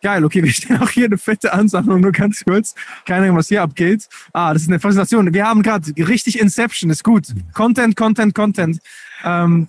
Geil, 0.03 0.25
okay, 0.25 0.43
wir 0.43 0.53
stehen 0.53 0.79
auch 0.81 0.89
hier 0.89 1.07
eine 1.07 1.19
fette 1.19 1.53
Ansammlung, 1.53 2.01
nur 2.01 2.13
ganz 2.13 2.45
kurz. 2.45 2.75
Keine 3.05 3.25
Ahnung, 3.25 3.37
was 3.37 3.49
hier 3.49 3.63
abgeht. 3.63 4.09
Ah, 4.33 4.55
das 4.55 4.63
ist 4.63 4.69
eine 4.69 4.79
Präsentation. 4.79 5.35
Wir 5.35 5.47
haben 5.47 5.63
gerade 5.63 5.93
richtig 6.07 6.41
Inception, 6.41 6.91
ist 6.91 7.05
gut. 7.05 7.27
Content, 7.53 7.97
Content, 7.97 8.35
Content. 8.35 8.79
Ähm, 9.25 9.69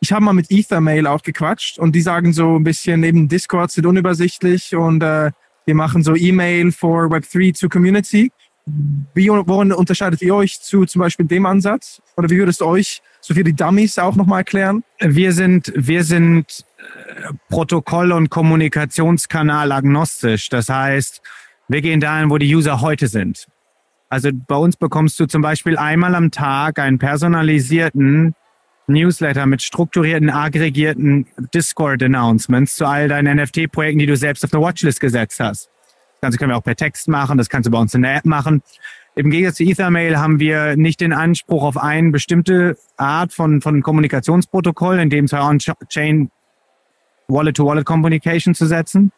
ich 0.00 0.12
habe 0.12 0.24
mal 0.24 0.32
mit 0.32 0.50
Ethermail 0.50 1.06
auch 1.06 1.22
gequatscht 1.22 1.78
und 1.78 1.94
die 1.94 2.00
sagen 2.00 2.32
so 2.32 2.56
ein 2.56 2.64
bisschen, 2.64 3.02
eben 3.02 3.28
Discord 3.28 3.70
sind 3.70 3.86
unübersichtlich 3.86 4.74
und 4.74 5.02
äh, 5.02 5.30
wir 5.64 5.74
machen 5.74 6.02
so 6.02 6.16
E-Mail 6.16 6.72
for 6.72 7.06
Web3 7.06 7.58
to 7.58 7.68
Community. 7.68 8.30
Wie, 9.14 9.28
worin 9.28 9.72
unterscheidet 9.72 10.22
ihr 10.22 10.34
euch 10.34 10.60
zu 10.60 10.84
zum 10.84 11.00
Beispiel 11.00 11.26
dem 11.26 11.46
Ansatz? 11.46 12.00
Oder 12.16 12.30
wie 12.30 12.38
würdest 12.38 12.60
du 12.60 12.66
euch 12.66 13.02
so 13.20 13.34
für 13.34 13.42
die 13.42 13.54
Dummies 13.54 13.98
auch 13.98 14.14
nochmal 14.14 14.40
erklären? 14.40 14.84
Wir 15.00 15.32
sind, 15.32 15.72
wir 15.74 16.04
sind 16.04 16.64
äh, 16.78 17.32
Protokoll- 17.48 18.12
und 18.12 18.30
Kommunikationskanal 18.30 19.72
agnostisch. 19.72 20.48
Das 20.48 20.68
heißt, 20.68 21.20
wir 21.68 21.82
gehen 21.82 22.00
dahin, 22.00 22.30
wo 22.30 22.38
die 22.38 22.54
User 22.54 22.80
heute 22.80 23.08
sind. 23.08 23.46
Also 24.08 24.30
bei 24.32 24.56
uns 24.56 24.76
bekommst 24.76 25.18
du 25.18 25.26
zum 25.26 25.42
Beispiel 25.42 25.76
einmal 25.76 26.14
am 26.14 26.30
Tag 26.30 26.78
einen 26.78 26.98
personalisierten 26.98 28.34
Newsletter 28.86 29.46
mit 29.46 29.62
strukturierten, 29.62 30.30
aggregierten 30.30 31.26
Discord-Announcements 31.54 32.76
zu 32.76 32.86
all 32.86 33.08
deinen 33.08 33.38
NFT-Projekten, 33.38 33.98
die 33.98 34.06
du 34.06 34.16
selbst 34.16 34.44
auf 34.44 34.52
eine 34.52 34.62
Watchlist 34.62 35.00
gesetzt 35.00 35.40
hast. 35.40 35.70
Ganze 36.22 36.38
können 36.38 36.52
wir 36.52 36.56
auch 36.56 36.62
per 36.62 36.76
Text 36.76 37.08
machen, 37.08 37.36
das 37.36 37.48
kannst 37.48 37.66
du 37.66 37.72
bei 37.72 37.78
uns 37.78 37.92
in 37.94 38.02
der 38.02 38.14
App 38.14 38.24
machen. 38.24 38.62
Im 39.16 39.30
Gegensatz 39.30 39.56
zu 39.56 39.64
Ethermail 39.64 40.18
haben 40.18 40.38
wir 40.38 40.76
nicht 40.76 41.00
den 41.00 41.12
Anspruch 41.12 41.64
auf 41.64 41.76
eine 41.76 42.10
bestimmte 42.10 42.78
Art 42.96 43.32
von, 43.32 43.60
von 43.60 43.82
Kommunikationsprotokoll, 43.82 45.00
in 45.00 45.10
dem 45.10 45.26
zwei 45.26 45.40
On-Chain 45.40 46.30
Wallet-to-Wallet-Communication 47.26 48.54
zu 48.54 48.66
setzen. 48.66 49.10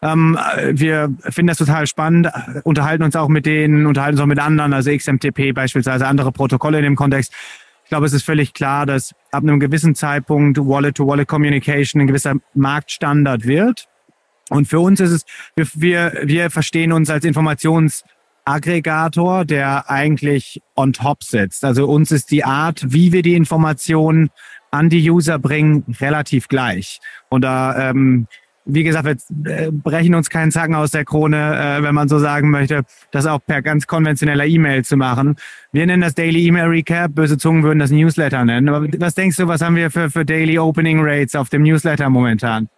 Ähm, 0.00 0.38
wir 0.70 1.12
finden 1.22 1.48
das 1.48 1.58
total 1.58 1.88
spannend, 1.88 2.30
unterhalten 2.62 3.02
uns 3.02 3.16
auch 3.16 3.28
mit 3.28 3.44
denen, 3.44 3.86
unterhalten 3.86 4.14
uns 4.14 4.22
auch 4.22 4.26
mit 4.26 4.38
anderen, 4.38 4.72
also 4.72 4.96
XMTP 4.96 5.52
beispielsweise, 5.52 6.06
andere 6.06 6.30
Protokolle 6.30 6.78
in 6.78 6.84
dem 6.84 6.96
Kontext. 6.96 7.34
Ich 7.82 7.88
glaube, 7.88 8.06
es 8.06 8.12
ist 8.12 8.22
völlig 8.22 8.54
klar, 8.54 8.86
dass 8.86 9.12
ab 9.32 9.42
einem 9.42 9.58
gewissen 9.58 9.96
Zeitpunkt 9.96 10.56
Wallet-to-Wallet-Communication 10.56 12.00
ein 12.00 12.06
gewisser 12.06 12.34
Marktstandard 12.54 13.44
wird. 13.44 13.88
Und 14.50 14.68
für 14.68 14.80
uns 14.80 15.00
ist 15.00 15.10
es, 15.10 15.24
wir, 15.74 16.12
wir 16.24 16.50
verstehen 16.50 16.92
uns 16.92 17.08
als 17.10 17.24
Informationsaggregator, 17.24 19.44
der 19.44 19.90
eigentlich 19.90 20.62
on 20.74 20.92
top 20.92 21.22
sitzt. 21.22 21.64
Also 21.64 21.86
uns 21.86 22.10
ist 22.12 22.30
die 22.30 22.44
Art, 22.44 22.84
wie 22.88 23.12
wir 23.12 23.22
die 23.22 23.34
Informationen 23.34 24.30
an 24.70 24.88
die 24.88 25.10
User 25.10 25.38
bringen, 25.38 25.84
relativ 26.00 26.48
gleich. 26.48 27.00
Und 27.28 27.42
da, 27.42 27.90
ähm, 27.90 28.26
wie 28.64 28.84
gesagt, 28.84 29.04
wir 29.06 29.16
äh, 29.50 29.70
brechen 29.70 30.14
uns 30.14 30.28
keinen 30.28 30.52
Zacken 30.52 30.74
aus 30.74 30.90
der 30.90 31.06
Krone, 31.06 31.78
äh, 31.78 31.82
wenn 31.82 31.94
man 31.94 32.08
so 32.08 32.18
sagen 32.18 32.50
möchte, 32.50 32.82
das 33.10 33.24
auch 33.24 33.40
per 33.46 33.62
ganz 33.62 33.86
konventioneller 33.86 34.44
E-Mail 34.44 34.84
zu 34.84 34.98
machen. 34.98 35.36
Wir 35.72 35.86
nennen 35.86 36.02
das 36.02 36.14
Daily 36.14 36.46
E-Mail 36.46 36.66
Recap, 36.66 37.14
böse 37.14 37.38
Zungen 37.38 37.62
würden 37.62 37.78
das 37.78 37.90
Newsletter 37.90 38.44
nennen. 38.44 38.68
Aber 38.68 38.86
was 38.98 39.14
denkst 39.14 39.38
du, 39.38 39.48
was 39.48 39.62
haben 39.62 39.76
wir 39.76 39.90
für, 39.90 40.10
für 40.10 40.26
Daily 40.26 40.58
Opening 40.58 40.98
Rates 41.00 41.34
auf 41.34 41.48
dem 41.48 41.62
Newsletter 41.62 42.10
momentan? 42.10 42.68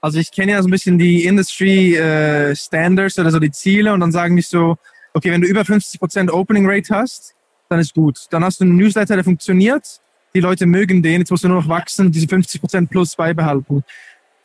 Also 0.00 0.18
ich 0.18 0.30
kenne 0.30 0.52
ja 0.52 0.62
so 0.62 0.68
ein 0.68 0.70
bisschen 0.70 0.98
die 0.98 1.24
Industry 1.24 1.96
äh, 1.96 2.54
Standards 2.54 3.18
oder 3.18 3.30
so 3.30 3.38
die 3.38 3.50
Ziele 3.50 3.92
und 3.92 4.00
dann 4.00 4.12
sagen 4.12 4.36
die 4.36 4.42
so, 4.42 4.76
okay, 5.14 5.30
wenn 5.30 5.40
du 5.40 5.48
über 5.48 5.62
50% 5.62 6.30
Opening 6.30 6.68
Rate 6.68 6.94
hast, 6.94 7.34
dann 7.68 7.80
ist 7.80 7.94
gut. 7.94 8.26
Dann 8.30 8.44
hast 8.44 8.60
du 8.60 8.64
einen 8.64 8.76
Newsletter, 8.76 9.14
der 9.14 9.24
funktioniert 9.24 10.00
die 10.34 10.40
Leute 10.40 10.66
mögen 10.66 11.02
den, 11.02 11.20
jetzt 11.20 11.30
musst 11.30 11.44
du 11.44 11.48
nur 11.48 11.62
noch 11.62 11.68
wachsen 11.68 12.06
und 12.06 12.14
diese 12.14 12.28
50 12.28 12.60
Prozent 12.60 12.90
plus 12.90 13.16
beibehalten. 13.16 13.84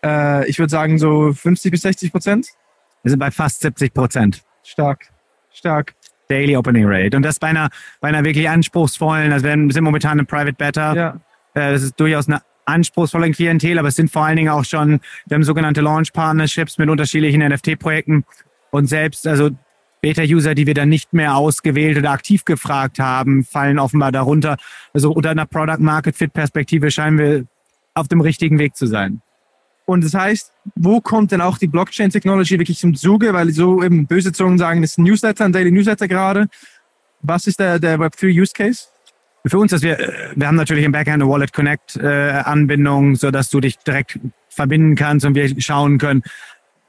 Äh, 0.04 0.48
ich 0.50 0.60
würde 0.60 0.70
sagen 0.70 0.98
so 0.98 1.34
50 1.34 1.72
bis 1.72 1.82
60 1.82 2.12
Prozent. 2.12 2.48
Wir 3.04 3.12
sind 3.12 3.20
bei 3.20 3.32
fast 3.32 3.62
70 3.62 3.94
Prozent. 3.94 4.42
Stark, 4.64 5.10
stark. 5.52 5.94
Daily 6.30 6.56
Opening 6.56 6.86
Rate. 6.88 7.18
Und 7.18 7.24
das 7.24 7.38
bei 7.38 7.48
einer, 7.48 7.70
bei 8.00 8.08
einer 8.08 8.24
wirklich 8.24 8.50
anspruchsvollen, 8.50 9.32
also 9.34 9.46
wir 9.46 9.52
sind 9.52 9.84
momentan 9.84 10.20
im 10.20 10.26
Private 10.26 10.54
Beta. 10.54 10.96
Ja. 10.96 11.10
Äh, 11.54 11.74
das 11.74 11.84
ist 11.84 12.00
durchaus 12.00 12.28
eine 12.28 12.42
anspruchsvolle 12.66 13.32
Klientel, 13.32 13.80
aber 13.80 13.90
es 13.90 13.96
sind 13.96 14.12
vor 14.12 14.26
allen 14.26 14.38
Dingen 14.38 14.50
auch 14.50 14.66
schon, 14.66 15.00
wir 15.26 15.36
haben 15.36 15.44
sogenannte 15.44 15.82
Launch 15.82 16.14
Partnerships 16.14 16.78
mit 16.78 16.90
unterschiedlichen 16.90 17.42
NFT-Projekten. 17.42 18.26
Und 18.72 18.88
selbst, 18.88 19.28
also 19.28 19.52
Beta-User, 20.02 20.54
die 20.54 20.68
wir 20.68 20.74
dann 20.74 20.90
nicht 20.90 21.14
mehr 21.14 21.36
ausgewählt 21.36 21.98
oder 21.98 22.12
aktiv 22.12 22.44
gefragt 22.44 23.00
haben, 23.00 23.46
fallen 23.46 23.80
offenbar 23.80 24.12
darunter. 24.12 24.58
Also 24.94 25.12
unter 25.12 25.30
einer 25.32 25.46
Product-Market-Fit-Perspektive 25.46 26.92
scheinen 26.92 27.18
wir 27.18 27.46
auf 27.94 28.08
dem 28.10 28.20
richtigen 28.20 28.60
Weg 28.60 28.76
zu 28.76 28.86
sein. 28.86 29.22
Und 29.86 30.04
das 30.04 30.14
heißt, 30.14 30.52
wo 30.76 31.02
kommt 31.02 31.32
denn 31.32 31.42
auch 31.42 31.58
die 31.58 31.68
Blockchain-Technology 31.68 32.60
wirklich 32.60 32.80
zum 32.80 32.96
Zuge? 32.96 33.34
Weil 33.34 33.52
so 33.52 33.84
eben 33.84 34.08
böse 34.08 34.32
Zungen 34.32 34.58
sagen, 34.58 34.82
das 34.82 34.92
ist 34.92 34.98
ein 34.98 35.04
Newsletter, 35.04 35.46
ein 35.46 35.54
Daily 35.54 35.72
Newsletter 35.72 36.08
gerade. 36.08 36.48
Was 37.22 37.48
ist 37.48 37.60
der, 37.60 37.80
der 37.80 37.98
Web3-Use-Case? 38.00 38.88
Für 39.46 39.58
uns, 39.58 39.72
dass 39.72 39.82
wir, 39.82 40.00
äh, 40.00 40.32
wir 40.36 40.48
haben 40.48 40.56
natürlich 40.56 40.86
im 40.86 40.92
Backend 40.92 41.16
eine 41.16 41.28
Wallet 41.28 41.52
Connect 41.52 41.98
äh, 41.98 42.08
Anbindung, 42.08 43.16
so 43.16 43.30
dass 43.30 43.50
du 43.50 43.60
dich 43.60 43.78
direkt 43.78 44.20
verbinden 44.50 44.96
kannst 44.96 45.26
und 45.26 45.36
wir 45.36 45.50
schauen 45.62 45.98
können, 45.98 46.24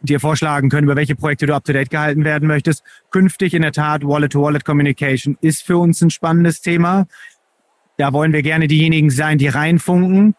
dir 0.01 0.21
vorschlagen 0.21 0.69
können, 0.69 0.85
über 0.85 0.97
welche 0.97 1.17
Projekte 1.17 1.47
du 1.47 1.55
up-to-date 1.55 1.91
gehalten 1.91 2.25
werden 2.25 2.47
möchtest. 2.47 2.85
Künftig 3.11 3.55
in 3.55 3.63
der 3.63 3.73
Tat 3.73 4.05
Wallet-to-Wallet-Communication 4.05 5.39
ist 5.41 5.63
für 5.63 5.79
uns 5.79 6.01
ein 6.03 6.11
spannendes 6.11 6.61
Thema. 6.61 7.07
Da 7.97 8.13
wollen 8.13 8.33
wir 8.33 8.43
gerne 8.43 8.69
diejenigen 8.69 9.11
sein, 9.11 9.39
die 9.39 9.49
reinfunken. 9.49 10.35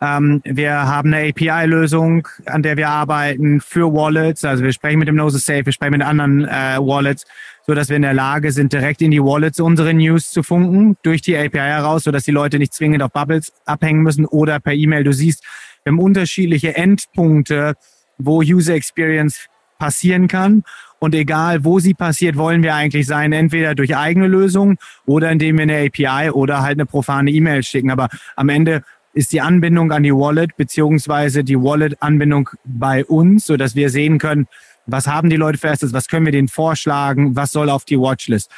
Ähm, 0.00 0.42
wir 0.44 0.72
haben 0.72 1.12
eine 1.12 1.28
API-Lösung, 1.28 2.28
an 2.46 2.62
der 2.62 2.76
wir 2.76 2.88
arbeiten 2.88 3.60
für 3.60 3.92
Wallets. 3.92 4.44
Also 4.44 4.62
wir 4.62 4.72
sprechen 4.72 4.98
mit 4.98 5.08
dem 5.08 5.16
Nose 5.16 5.38
Safe, 5.38 5.64
wir 5.64 5.72
sprechen 5.72 5.92
mit 5.92 6.02
anderen 6.02 6.44
äh, 6.44 6.76
Wallets, 6.78 7.24
so 7.66 7.74
dass 7.74 7.88
wir 7.88 7.96
in 7.96 8.02
der 8.02 8.14
Lage 8.14 8.52
sind, 8.52 8.72
direkt 8.72 9.00
in 9.00 9.10
die 9.10 9.22
Wallets 9.22 9.58
unsere 9.58 9.94
News 9.94 10.30
zu 10.30 10.42
funken 10.42 10.96
durch 11.02 11.22
die 11.22 11.36
API 11.36 11.58
heraus, 11.58 12.04
so 12.04 12.10
dass 12.10 12.24
die 12.24 12.30
Leute 12.30 12.58
nicht 12.58 12.74
zwingend 12.74 13.02
auf 13.02 13.12
Bubbles 13.12 13.52
abhängen 13.64 14.02
müssen 14.02 14.26
oder 14.26 14.60
per 14.60 14.74
E-Mail. 14.74 15.04
Du 15.04 15.12
siehst, 15.12 15.42
wir 15.84 15.92
haben 15.92 16.00
unterschiedliche 16.00 16.76
Endpunkte, 16.76 17.74
wo 18.18 18.40
User 18.40 18.74
Experience 18.74 19.46
passieren 19.78 20.28
kann. 20.28 20.62
Und 20.98 21.14
egal, 21.14 21.64
wo 21.64 21.78
sie 21.78 21.92
passiert, 21.92 22.36
wollen 22.36 22.62
wir 22.62 22.74
eigentlich 22.74 23.06
sein, 23.06 23.32
entweder 23.32 23.74
durch 23.74 23.94
eigene 23.94 24.28
Lösungen 24.28 24.78
oder 25.04 25.30
indem 25.30 25.58
wir 25.58 25.64
eine 25.64 25.86
API 25.86 26.30
oder 26.30 26.62
halt 26.62 26.78
eine 26.78 26.86
profane 26.86 27.30
E-Mail 27.30 27.62
schicken. 27.62 27.90
Aber 27.90 28.08
am 28.34 28.48
Ende 28.48 28.82
ist 29.16 29.32
die 29.32 29.40
Anbindung 29.40 29.90
an 29.92 30.02
die 30.02 30.12
Wallet 30.12 30.56
beziehungsweise 30.56 31.42
die 31.42 31.56
Wallet-Anbindung 31.56 32.50
bei 32.64 33.02
uns, 33.04 33.46
so 33.46 33.56
dass 33.56 33.74
wir 33.74 33.88
sehen 33.88 34.18
können, 34.18 34.46
was 34.84 35.06
haben 35.06 35.30
die 35.30 35.36
Leute 35.36 35.56
für 35.58 35.70
Assets, 35.70 35.94
was 35.94 36.06
können 36.06 36.26
wir 36.26 36.32
denen 36.32 36.48
vorschlagen, 36.48 37.34
was 37.34 37.50
soll 37.50 37.70
auf 37.70 37.86
die 37.86 37.98
Watchlist. 37.98 38.50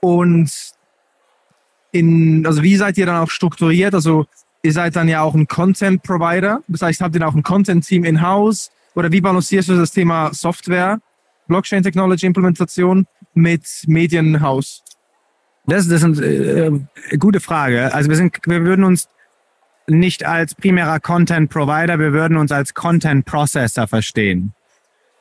und 0.00 0.50
in, 1.92 2.44
also 2.46 2.64
wie 2.64 2.76
seid 2.76 2.98
ihr 2.98 3.06
dann 3.06 3.22
auch 3.22 3.30
strukturiert? 3.30 3.94
Also 3.94 4.26
ihr 4.62 4.72
seid 4.72 4.96
dann 4.96 5.08
ja 5.08 5.22
auch 5.22 5.34
ein 5.34 5.46
Content 5.46 6.02
Provider. 6.02 6.64
Das 6.68 6.82
heißt, 6.82 7.00
habt 7.00 7.14
ihr 7.14 7.26
auch 7.26 7.34
ein 7.34 7.44
Content 7.44 7.86
Team 7.86 8.04
in-house? 8.04 8.70
Oder 8.94 9.12
wie 9.12 9.20
balancierst 9.20 9.68
du 9.68 9.76
das 9.76 9.92
Thema 9.92 10.32
Software, 10.32 11.00
Blockchain 11.48 11.82
Technology 11.82 12.26
Implementation 12.26 13.06
mit 13.34 13.64
Medienhaus? 13.86 14.82
Das, 15.66 15.88
das 15.88 16.02
ist 16.02 16.22
eine 16.22 16.86
äh, 17.10 17.16
gute 17.18 17.40
Frage. 17.40 17.92
Also 17.94 18.08
wir 18.08 18.16
sind, 18.16 18.38
wir 18.46 18.64
würden 18.64 18.84
uns 18.84 19.08
nicht 19.86 20.24
als 20.24 20.54
primärer 20.54 21.00
Content 21.00 21.50
Provider, 21.50 21.98
wir 21.98 22.12
würden 22.12 22.36
uns 22.36 22.52
als 22.52 22.74
Content 22.74 23.24
Processor 23.24 23.86
verstehen. 23.86 24.52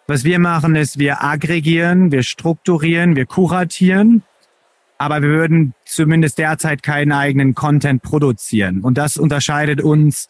Was 0.08 0.23
wir 0.23 0.39
machen 0.39 0.75
ist, 0.75 0.97
wir 0.97 1.23
aggregieren, 1.23 2.12
wir 2.12 2.23
strukturieren, 2.23 3.15
wir 3.15 3.25
kuratieren 3.25 4.23
aber 4.99 5.21
wir 5.21 5.29
würden 5.29 5.73
zumindest 5.86 6.38
derzeit 6.38 6.84
keinen 6.84 7.13
eigenen 7.13 7.55
Content 7.55 8.03
produzieren. 8.03 8.82
Und 8.82 8.97
das 8.97 9.15
unterscheidet 9.15 9.82
uns 9.82 10.29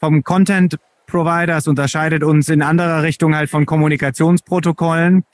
vom 0.00 0.24
Content 0.24 0.78
Providers, 1.08 1.66
unterscheidet 1.66 2.22
uns 2.22 2.48
in 2.48 2.62
anderer 2.62 3.02
Richtung 3.02 3.34
halt 3.34 3.50
von 3.50 3.66
Kommunikationsprotokollen 3.66 5.24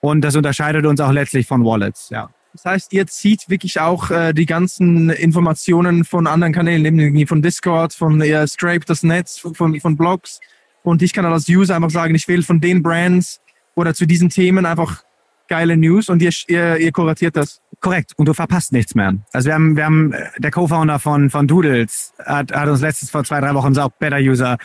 und 0.00 0.22
das 0.22 0.34
unterscheidet 0.34 0.86
uns 0.86 1.00
auch 1.00 1.12
letztlich 1.12 1.46
von 1.46 1.64
Wallets, 1.64 2.08
ja. 2.10 2.30
Das 2.54 2.64
heißt, 2.64 2.92
ihr 2.92 3.06
zieht 3.06 3.48
wirklich 3.48 3.78
auch 3.78 4.10
äh, 4.10 4.32
die 4.32 4.46
ganzen 4.46 5.10
Informationen 5.10 6.04
von 6.04 6.26
anderen 6.26 6.52
Kanälen, 6.52 6.82
nämlich 6.82 7.28
von 7.28 7.42
Discord, 7.42 7.92
von 7.92 8.20
äh, 8.20 8.48
Stripe, 8.48 8.84
das 8.86 9.02
Netz, 9.02 9.38
von, 9.38 9.78
von 9.78 9.96
Blogs. 9.96 10.40
Und 10.82 11.02
ich 11.02 11.12
kann 11.12 11.24
dann 11.24 11.32
als 11.32 11.48
User 11.48 11.76
einfach 11.76 11.90
sagen, 11.90 12.14
ich 12.14 12.26
will 12.26 12.42
von 12.42 12.60
den 12.60 12.82
Brands 12.82 13.40
oder 13.76 13.94
zu 13.94 14.06
diesen 14.06 14.30
Themen 14.30 14.66
einfach 14.66 15.04
geile 15.48 15.76
News 15.76 16.08
und 16.08 16.22
ihr, 16.22 16.32
ihr, 16.46 16.78
ihr 16.78 16.92
kuratiert 16.92 17.36
das. 17.36 17.60
Korrekt. 17.80 18.12
Und 18.16 18.26
du 18.26 18.34
verpasst 18.34 18.72
nichts 18.72 18.96
mehr. 18.96 19.14
Also 19.32 19.46
wir 19.46 19.54
haben, 19.54 19.76
wir 19.76 19.84
haben, 19.84 20.12
äh, 20.12 20.28
der 20.38 20.50
Co-Founder 20.50 20.98
von, 20.98 21.30
von 21.30 21.46
Doodles 21.46 22.12
hat, 22.24 22.50
hat 22.52 22.68
uns 22.68 22.80
letztes 22.80 23.10
vor 23.10 23.22
zwei, 23.22 23.40
drei 23.40 23.54
Wochen 23.54 23.68
gesagt, 23.68 24.00
Better 24.00 24.18
User, 24.18 24.58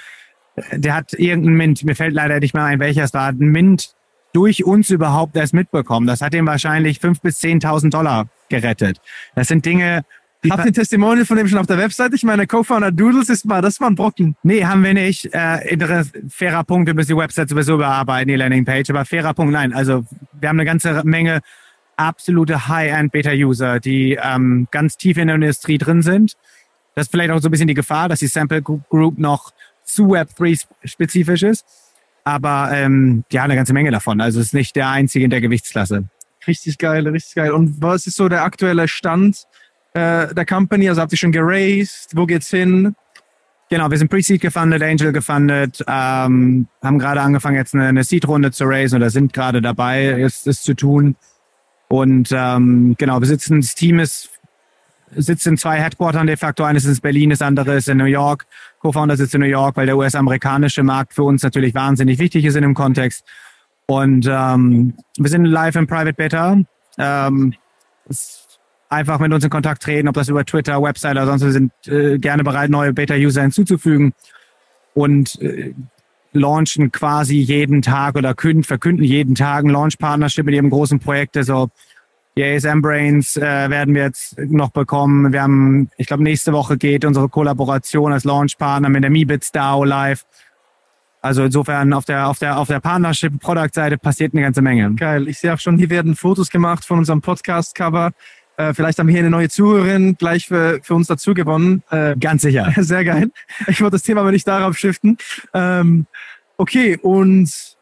der 0.72 0.96
hat 0.96 1.13
irgendein 1.13 1.56
Mint, 1.56 1.84
mir 1.84 1.96
fällt 1.96 2.13
leider 2.13 2.39
nicht 2.39 2.54
mehr 2.54 2.63
ein, 2.63 2.80
welcher 2.80 3.04
es 3.04 3.13
war, 3.13 3.30
ein 3.30 3.38
Mint 3.38 3.94
durch 4.34 4.63
uns 4.63 4.89
überhaupt 4.89 5.36
erst 5.36 5.54
mitbekommen. 5.54 6.08
Das 6.08 6.22
hat 6.22 6.34
ihm 6.34 6.48
wahrscheinlich 6.48 7.00
fünf 7.00 7.22
bis 7.22 7.39
zehntausend 7.39 7.94
Dollar 7.94 8.28
gerettet. 8.50 9.00
Das 9.36 9.48
sind 9.48 9.66
Dinge, 9.66 10.04
Habt 10.50 10.66
ihr 10.66 10.74
Testimonial 10.74 11.26
von 11.26 11.38
dem 11.38 11.48
schon 11.48 11.60
auf 11.60 11.68
der 11.68 11.78
Website? 11.78 12.13
Ich 12.13 12.24
meine, 12.24 12.48
Co-Founder 12.48 12.92
Doodles 12.92 13.30
ist 13.30 13.46
mal, 13.46 13.62
das 13.62 13.80
war 13.80 13.89
ein 13.89 13.96
Brocken. 13.96 14.36
Nee, 14.44 14.66
haben 14.66 14.84
wir 14.84 14.94
nicht. 14.94 15.34
Äh, 15.34 15.78
fairer 16.28 16.63
Punkt, 16.66 16.88
wir 16.88 16.94
müssen 16.94 17.12
die 17.12 17.18
Website 17.18 17.50
sowieso 17.50 17.78
bearbeiten, 17.78 18.28
die 18.28 18.36
Landingpage. 18.36 18.89
Aber 18.89 19.06
fairer 19.06 19.34
Punkt, 19.34 19.54
nein. 19.54 19.74
Also 19.74 20.04
wir 20.34 20.50
haben 20.50 20.60
eine 20.60 20.66
ganze 20.66 21.02
Menge 21.06 21.39
absolute 21.96 22.68
High-End 22.68 23.12
Beta-User, 23.12 23.80
die 23.80 24.18
ähm, 24.22 24.68
ganz 24.72 24.98
tief 24.98 25.18
in 25.18 25.28
der 25.28 25.36
Industrie 25.36 25.78
drin 25.78 26.02
sind. 26.02 26.36
Das 26.96 27.06
ist 27.06 27.12
vielleicht 27.12 27.32
auch 27.32 27.39
so 27.39 27.48
ein 27.48 27.52
bisschen 27.52 27.68
die 27.68 27.74
Gefahr, 27.74 28.10
dass 28.10 28.20
die 28.20 28.28
Sample 28.28 28.62
Group 28.62 29.18
noch 29.18 29.52
zu 29.86 30.13
Web3 30.13 30.65
spezifisch 30.84 31.43
ist. 31.43 31.65
Aber 32.24 32.69
ähm, 32.74 33.24
ja, 33.32 33.43
eine 33.43 33.56
ganze 33.56 33.74
Menge 33.74 33.91
davon. 33.91 34.22
Also 34.22 34.39
es 34.39 34.48
ist 34.48 34.54
nicht 34.54 34.76
der 34.76 34.89
einzige 34.89 35.26
in 35.26 35.32
der 35.32 35.41
Gewichtsklasse. 35.41 36.06
Richtig 36.48 36.78
geil, 36.78 37.08
richtig 37.08 37.36
geil. 37.36 37.52
Und 37.52 37.82
was 37.82 38.08
ist 38.08 38.15
so 38.15 38.30
der 38.30 38.43
aktuelle 38.43 38.88
Stand 38.88 39.43
äh, 39.93 40.34
der 40.34 40.46
Company? 40.46 40.89
Also 40.89 41.02
habt 41.02 41.12
ihr 41.12 41.17
schon 41.17 41.32
geraced? 41.32 42.15
Wo 42.15 42.26
geht's 42.26 42.50
hin? 42.50 42.96
Genau, 43.69 43.89
wir 43.89 43.98
sind 43.98 44.10
Pre-Seed 44.10 44.41
gefundet, 44.41 44.84
Angel 44.84 45.12
gefundet, 45.12 45.84
ähm, 45.88 46.67
haben 46.84 47.00
gerade 47.00 47.22
angefangen, 47.22 47.56
jetzt 47.56 47.74
eine, 47.74 47.88
eine 47.88 48.04
Seed-Runde 48.04 48.52
zu 48.52 48.65
raisen 48.65 48.98
oder 48.98 49.10
sind 49.10 49.34
gerade 49.34 49.62
dabei, 49.62 50.22
es, 50.22 50.46
es 50.46 50.62
zu 50.62 50.76
tun. 50.76 51.15
Und 51.88 52.30
ähm, 52.32 52.96
genau, 53.00 53.19
wir 53.19 53.28
sitzen, 53.28 53.62
das 53.62 53.74
Team 53.74 54.00
ist 54.00 54.30
sitzt 55.15 55.48
in 55.48 55.58
zwei 55.58 55.80
Headquartern 55.80 56.28
de 56.28 56.38
facto. 56.38 56.63
Eines 56.63 56.86
ist 56.86 56.98
in 56.98 57.02
Berlin, 57.02 57.30
das 57.30 57.41
andere 57.41 57.76
ist 57.76 57.88
in 57.88 57.98
New 57.98 58.06
York. 58.06 58.46
Co-Founder 58.84 59.15
sitzt 59.15 59.34
in 59.34 59.41
New 59.41 59.48
York, 59.48 59.78
weil 59.78 59.86
der 59.86 59.98
US-amerikanische 59.98 60.84
Markt 60.84 61.13
für 61.13 61.24
uns 61.24 61.41
natürlich 61.41 61.74
wahnsinnig 61.74 62.19
wichtig 62.19 62.43
ist 62.43 62.56
in 62.56 62.63
dem 62.63 62.74
Kontext. 62.74 63.24
Und 63.86 64.28
ähm, 64.30 64.93
wir 65.17 65.30
sind 65.30 65.46
live 65.46 65.76
im 65.76 65.88
Private 65.88 66.13
Beta. 66.13 66.58
Ähm, 66.98 67.54
einfach 68.89 69.19
mit 69.19 69.32
uns 69.32 69.43
in 69.43 69.50
Kontakt 69.50 69.84
treten, 69.84 70.10
ob 70.10 70.15
das 70.15 70.28
über 70.28 70.43
Twitter, 70.46 70.82
Website 70.82 71.13
oder 71.13 71.26
sonst. 71.26 71.43
Wir 71.43 71.52
sind 71.54 71.72
äh, 71.88 72.19
gerne 72.19 72.43
bereit, 72.43 72.69
neue 72.69 72.91
Beta-User 72.91 73.41
hinzuzufügen 73.41 74.13
und 74.93 75.41
äh, 75.41 75.74
launchen 76.34 76.91
quasi 76.91 77.38
jeden 77.38 77.82
Tag 77.82 78.15
oder 78.15 78.34
künden, 78.34 78.63
verkünden 78.63 79.06
jeden 79.06 79.36
Tag 79.36 79.63
ein 79.63 79.69
Launch-Partnership 79.69 80.46
mit 80.46 80.56
ihrem 80.56 80.69
großen 80.69 81.00
Projekt. 81.00 81.38
Also 81.38 81.69
ASM 82.41 82.82
Brains 82.82 83.38
äh, 83.38 83.41
werden 83.41 83.93
wir 83.93 84.04
jetzt 84.04 84.38
noch 84.39 84.72
bekommen. 84.72 85.32
Wir 85.34 85.43
haben, 85.43 85.89
ich 85.98 86.08
glaube, 86.08 86.24
nächste 86.24 86.52
Woche 86.52 86.78
geht 86.78 87.06
unsere 87.06 87.30
Kollaboration 87.30 88.12
als 88.12 88.24
Launchpartner 88.24 88.89
mit 88.89 89.04
der 89.04 89.12
MeBits 89.12 89.52
DAO 89.52 89.84
live. 89.84 90.26
Also 91.22 91.43
insofern 91.43 91.93
auf 91.93 92.06
der 92.06 92.28
auf 92.28 92.39
der 92.39 92.58
auf 92.58 92.67
der 92.67 92.82
Partnership 92.82 93.39
Product 93.39 93.69
Seite 93.72 93.98
passiert 93.98 94.34
eine 94.34 94.41
ganze 94.41 94.62
Menge. 94.62 94.93
Geil. 94.96 95.28
Ich 95.28 95.39
sehe 95.39 95.54
auch 95.54 95.60
schon, 95.60 95.78
hier 95.78 95.89
werden 95.89 96.15
Fotos 96.15 96.50
gemacht 96.50 96.84
von 96.84 96.98
unserem 96.98 97.22
Podcast 97.22 97.76
Cover. 97.76 98.12
Äh, 98.58 98.74
vielleicht 98.74 99.00
haben 99.00 99.08
wir 99.08 99.13
hier 99.13 99.22
eine 99.22 99.30
neue 99.30 99.50
Zuhörerin 99.50 100.15
gleich 100.17 100.48
für, 100.48 100.80
für 100.84 100.96
uns 100.96 101.08
dazu 101.08 101.34
gewonnen. 101.34 101.84
Äh, 101.91 102.15
Ganz 102.17 102.41
sicher. 102.41 102.74
Sehr 102.78 103.06
geil. 103.06 103.32
Ich 103.67 103.82
wollte 103.82 103.96
das 103.96 104.04
Thema 104.04 104.22
aber 104.22 104.32
nicht 104.32 104.48
darauf 104.48 104.78
shiften. 104.78 105.17
Ähm, 105.54 106.08
okay, 106.58 106.98
und 107.02 107.78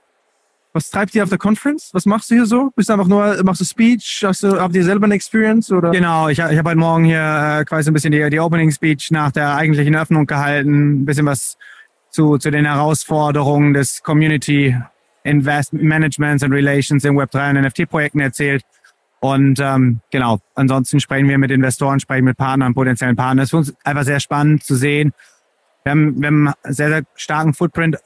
was 0.73 0.89
treibt 0.89 1.13
ihr 1.15 1.23
auf 1.23 1.29
der 1.29 1.38
Conference? 1.38 1.89
Was 1.93 2.05
machst 2.05 2.31
du 2.31 2.36
hier 2.36 2.45
so? 2.45 2.71
Bist 2.75 2.89
du 2.89 2.93
einfach 2.93 3.07
nur, 3.07 3.43
machst 3.43 3.62
du 3.62 3.65
Speech? 3.65 4.23
Hast 4.25 4.43
du, 4.43 4.60
habt 4.60 4.75
ihr 4.75 4.84
selber 4.84 5.05
eine 5.05 5.15
Experience? 5.15 5.71
Oder? 5.71 5.91
Genau, 5.91 6.29
ich, 6.29 6.39
ich 6.39 6.57
habe 6.57 6.69
heute 6.69 6.79
Morgen 6.79 7.03
hier 7.03 7.60
äh, 7.60 7.65
quasi 7.65 7.89
ein 7.89 7.93
bisschen 7.93 8.12
die, 8.12 8.29
die 8.29 8.39
Opening 8.39 8.71
Speech 8.71 9.12
nach 9.12 9.31
der 9.31 9.55
eigentlichen 9.55 9.95
Öffnung 9.95 10.25
gehalten. 10.25 11.01
Ein 11.01 11.05
bisschen 11.05 11.25
was 11.25 11.57
zu, 12.10 12.38
zu 12.38 12.51
den 12.51 12.65
Herausforderungen 12.65 13.73
des 13.73 14.01
Community 14.01 14.77
Investment 15.23 15.84
Managements 15.84 16.43
and 16.43 16.53
Relations 16.53 17.03
in 17.03 17.15
Web3 17.15 17.49
und 17.49 17.62
NFT-Projekten 17.62 18.19
erzählt. 18.19 18.63
Und 19.19 19.60
ähm, 19.60 19.99
genau, 20.10 20.39
ansonsten 20.55 20.99
sprechen 20.99 21.29
wir 21.29 21.38
mit 21.38 21.51
Investoren, 21.51 21.99
sprechen 21.99 22.25
mit 22.25 22.38
Partnern, 22.38 22.73
potenziellen 22.73 23.15
Partnern. 23.15 23.39
Es 23.39 23.47
ist 23.47 23.51
für 23.51 23.57
uns 23.57 23.75
einfach 23.84 24.03
sehr 24.03 24.19
spannend 24.19 24.63
zu 24.63 24.75
sehen. 24.75 25.13
Wir 25.84 25.91
haben, 25.91 26.21
wir 26.21 26.27
haben 26.27 26.47
einen 26.47 26.73
sehr, 26.73 26.89
sehr 26.89 27.03
starken 27.15 27.53
Footprint 27.53 27.97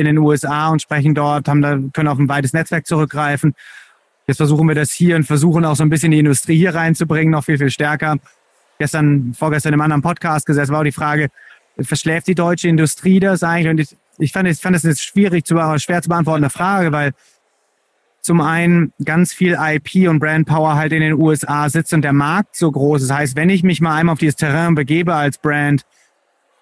in 0.00 0.06
den 0.06 0.18
USA 0.18 0.68
und 0.68 0.80
sprechen 0.80 1.14
dort, 1.14 1.46
haben 1.46 1.62
da, 1.62 1.78
können 1.92 2.08
auf 2.08 2.18
ein 2.18 2.28
weites 2.28 2.52
Netzwerk 2.52 2.86
zurückgreifen. 2.86 3.54
Jetzt 4.26 4.38
versuchen 4.38 4.66
wir 4.66 4.74
das 4.74 4.90
hier 4.92 5.16
und 5.16 5.24
versuchen 5.24 5.64
auch 5.64 5.76
so 5.76 5.82
ein 5.82 5.90
bisschen 5.90 6.10
die 6.10 6.18
Industrie 6.18 6.56
hier 6.56 6.74
reinzubringen, 6.74 7.30
noch 7.30 7.44
viel, 7.44 7.58
viel 7.58 7.70
stärker. 7.70 8.16
Gestern, 8.78 9.34
vorgestern 9.34 9.74
im 9.74 9.80
anderen 9.80 10.02
Podcast 10.02 10.46
gesessen, 10.46 10.72
war 10.72 10.80
auch 10.80 10.84
die 10.84 10.92
Frage, 10.92 11.28
verschläft 11.80 12.26
die 12.28 12.34
deutsche 12.34 12.68
Industrie 12.68 13.20
das 13.20 13.42
eigentlich? 13.42 13.70
Und 13.70 13.80
ich, 13.80 13.96
ich 14.18 14.32
fand, 14.32 14.48
ich 14.48 14.58
fand 14.58 14.74
das 14.74 14.84
jetzt 14.84 15.02
schwierig 15.02 15.44
zu, 15.44 15.56
schwer 15.78 16.02
zu 16.02 16.08
beantworten, 16.08 16.44
eine 16.44 16.50
Frage, 16.50 16.92
weil 16.92 17.12
zum 18.22 18.40
einen 18.40 18.92
ganz 19.04 19.32
viel 19.32 19.58
IP 19.58 20.08
und 20.08 20.18
Brandpower 20.18 20.74
halt 20.74 20.92
in 20.92 21.00
den 21.00 21.14
USA 21.14 21.68
sitzt 21.68 21.92
und 21.92 22.02
der 22.02 22.12
Markt 22.12 22.56
so 22.56 22.70
groß. 22.70 23.06
Das 23.06 23.16
heißt, 23.16 23.36
wenn 23.36 23.50
ich 23.50 23.62
mich 23.62 23.80
mal 23.80 23.96
einmal 23.96 24.14
auf 24.14 24.18
dieses 24.18 24.36
Terrain 24.36 24.74
begebe 24.74 25.14
als 25.14 25.38
Brand, 25.38 25.84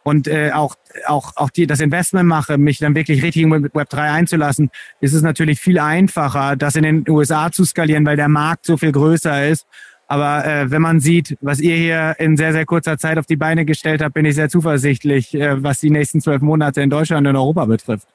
und 0.08 0.26
äh, 0.26 0.52
auch, 0.52 0.74
auch, 1.06 1.36
auch 1.36 1.50
die, 1.50 1.66
das 1.66 1.80
Investment 1.80 2.26
mache, 2.26 2.56
mich 2.56 2.78
dann 2.78 2.94
wirklich 2.94 3.22
richtig 3.22 3.42
in 3.42 3.50
Web3 3.52 3.96
einzulassen, 4.10 4.70
ist 5.00 5.12
es 5.12 5.20
natürlich 5.20 5.60
viel 5.60 5.78
einfacher, 5.78 6.56
das 6.56 6.76
in 6.76 6.82
den 6.82 7.04
USA 7.08 7.52
zu 7.52 7.66
skalieren, 7.66 8.06
weil 8.06 8.16
der 8.16 8.28
Markt 8.28 8.64
so 8.64 8.78
viel 8.78 8.90
größer 8.90 9.48
ist. 9.48 9.66
Aber 10.06 10.46
äh, 10.46 10.70
wenn 10.70 10.80
man 10.80 11.00
sieht, 11.00 11.36
was 11.42 11.60
ihr 11.60 11.76
hier 11.76 12.16
in 12.18 12.38
sehr, 12.38 12.54
sehr 12.54 12.64
kurzer 12.64 12.96
Zeit 12.96 13.18
auf 13.18 13.26
die 13.26 13.36
Beine 13.36 13.66
gestellt 13.66 14.00
habt, 14.00 14.14
bin 14.14 14.24
ich 14.24 14.34
sehr 14.34 14.48
zuversichtlich, 14.48 15.34
äh, 15.34 15.62
was 15.62 15.80
die 15.80 15.90
nächsten 15.90 16.22
zwölf 16.22 16.40
Monate 16.40 16.80
in 16.80 16.88
Deutschland 16.88 17.26
und 17.26 17.36
Europa 17.36 17.66
betrifft. 17.66 18.08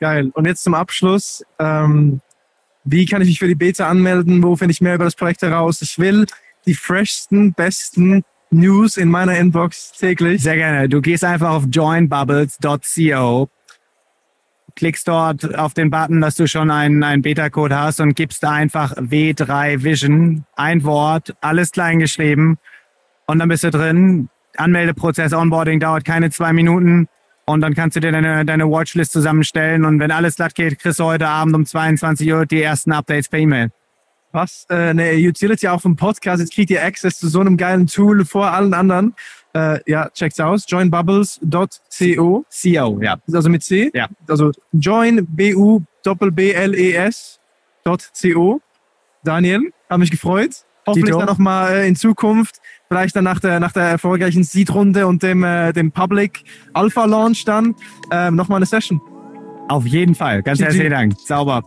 Geil. 0.00 0.32
Und 0.34 0.46
jetzt 0.46 0.64
zum 0.64 0.74
Abschluss. 0.74 1.44
Ähm, 1.60 2.20
wie 2.84 3.06
kann 3.06 3.22
ich 3.22 3.28
mich 3.28 3.38
für 3.38 3.46
die 3.46 3.54
Beta 3.54 3.88
anmelden? 3.88 4.42
Wo 4.42 4.56
finde 4.56 4.72
ich 4.72 4.80
mehr 4.80 4.96
über 4.96 5.04
das 5.04 5.14
Projekt 5.14 5.42
heraus? 5.42 5.80
Ich 5.80 5.96
will 6.00 6.26
die 6.66 6.74
freshsten, 6.74 7.52
besten 7.52 8.24
News 8.50 8.96
in 8.96 9.08
meiner 9.10 9.36
Inbox 9.36 9.92
täglich. 9.92 10.42
Sehr 10.42 10.56
gerne. 10.56 10.88
Du 10.88 11.00
gehst 11.00 11.24
einfach 11.24 11.50
auf 11.50 11.64
joinbubbles.co, 11.70 13.48
klickst 14.76 15.08
dort 15.08 15.58
auf 15.58 15.74
den 15.74 15.90
Button, 15.90 16.20
dass 16.20 16.36
du 16.36 16.46
schon 16.46 16.70
einen, 16.70 17.02
einen 17.02 17.22
Beta-Code 17.22 17.76
hast 17.76 18.00
und 18.00 18.14
gibst 18.14 18.44
einfach 18.44 18.94
W3 18.96 19.82
Vision, 19.82 20.44
ein 20.54 20.84
Wort, 20.84 21.34
alles 21.40 21.72
klein 21.72 21.98
geschrieben 21.98 22.58
und 23.26 23.38
dann 23.38 23.48
bist 23.48 23.64
du 23.64 23.70
drin. 23.70 24.28
Anmeldeprozess, 24.56 25.34
Onboarding 25.34 25.80
dauert 25.80 26.04
keine 26.04 26.30
zwei 26.30 26.52
Minuten 26.52 27.08
und 27.44 27.60
dann 27.60 27.74
kannst 27.74 27.96
du 27.96 28.00
dir 28.00 28.12
deine, 28.12 28.44
deine 28.44 28.70
Watchlist 28.70 29.12
zusammenstellen 29.12 29.84
und 29.84 29.98
wenn 30.00 30.10
alles 30.10 30.36
glatt 30.36 30.54
geht, 30.54 30.78
kriegst 30.78 30.98
du 30.98 31.04
heute 31.04 31.28
Abend 31.28 31.54
um 31.54 31.66
22 31.66 32.32
Uhr 32.32 32.46
die 32.46 32.62
ersten 32.62 32.92
Updates 32.92 33.28
per 33.28 33.40
E-Mail 33.40 33.70
was 34.36 34.66
äh, 34.68 34.90
eine 34.90 35.14
Utility 35.14 35.66
auch 35.66 35.80
vom 35.80 35.96
Podcast. 35.96 36.40
Jetzt 36.40 36.52
kriegt 36.52 36.70
ihr 36.70 36.84
Access 36.84 37.18
zu 37.18 37.26
so 37.26 37.40
einem 37.40 37.56
geilen 37.56 37.88
Tool 37.88 38.24
vor 38.24 38.52
allen 38.52 38.72
anderen. 38.74 39.14
Äh, 39.54 39.80
ja, 39.90 40.08
checkt's 40.10 40.38
aus. 40.38 40.64
Joinbubbles.co. 40.68 42.44
CO, 42.48 43.00
ja. 43.02 43.16
Also 43.32 43.48
mit 43.48 43.64
C. 43.64 43.90
Ja. 43.94 44.08
Also 44.28 44.52
join 44.72 45.26
b 45.26 45.54
u 45.56 45.82
b 46.30 46.52
l 46.52 46.74
e 46.74 46.92
s.co. 46.92 48.60
Daniel, 49.24 49.72
habe 49.90 50.00
mich 50.00 50.10
gefreut. 50.12 50.64
Hoffentlich 50.86 51.06
Dito. 51.06 51.18
dann 51.18 51.26
nochmal 51.26 51.72
äh, 51.72 51.88
in 51.88 51.96
Zukunft, 51.96 52.60
vielleicht 52.86 53.16
dann 53.16 53.24
nach 53.24 53.40
der, 53.40 53.58
nach 53.58 53.72
der 53.72 53.84
erfolgreichen 53.84 54.44
Seed-Runde 54.44 55.08
und 55.08 55.20
dem, 55.24 55.42
äh, 55.42 55.72
dem 55.72 55.90
Public 55.90 56.44
Alpha 56.74 57.06
Launch 57.06 57.44
dann 57.44 57.74
äh, 58.12 58.30
nochmal 58.30 58.58
eine 58.58 58.66
Session. 58.66 59.00
Auf 59.68 59.84
jeden 59.84 60.14
Fall. 60.14 60.44
Ganz 60.44 60.60
herzlichen 60.60 60.90
Dank. 60.90 61.18
Sauber. 61.18 61.64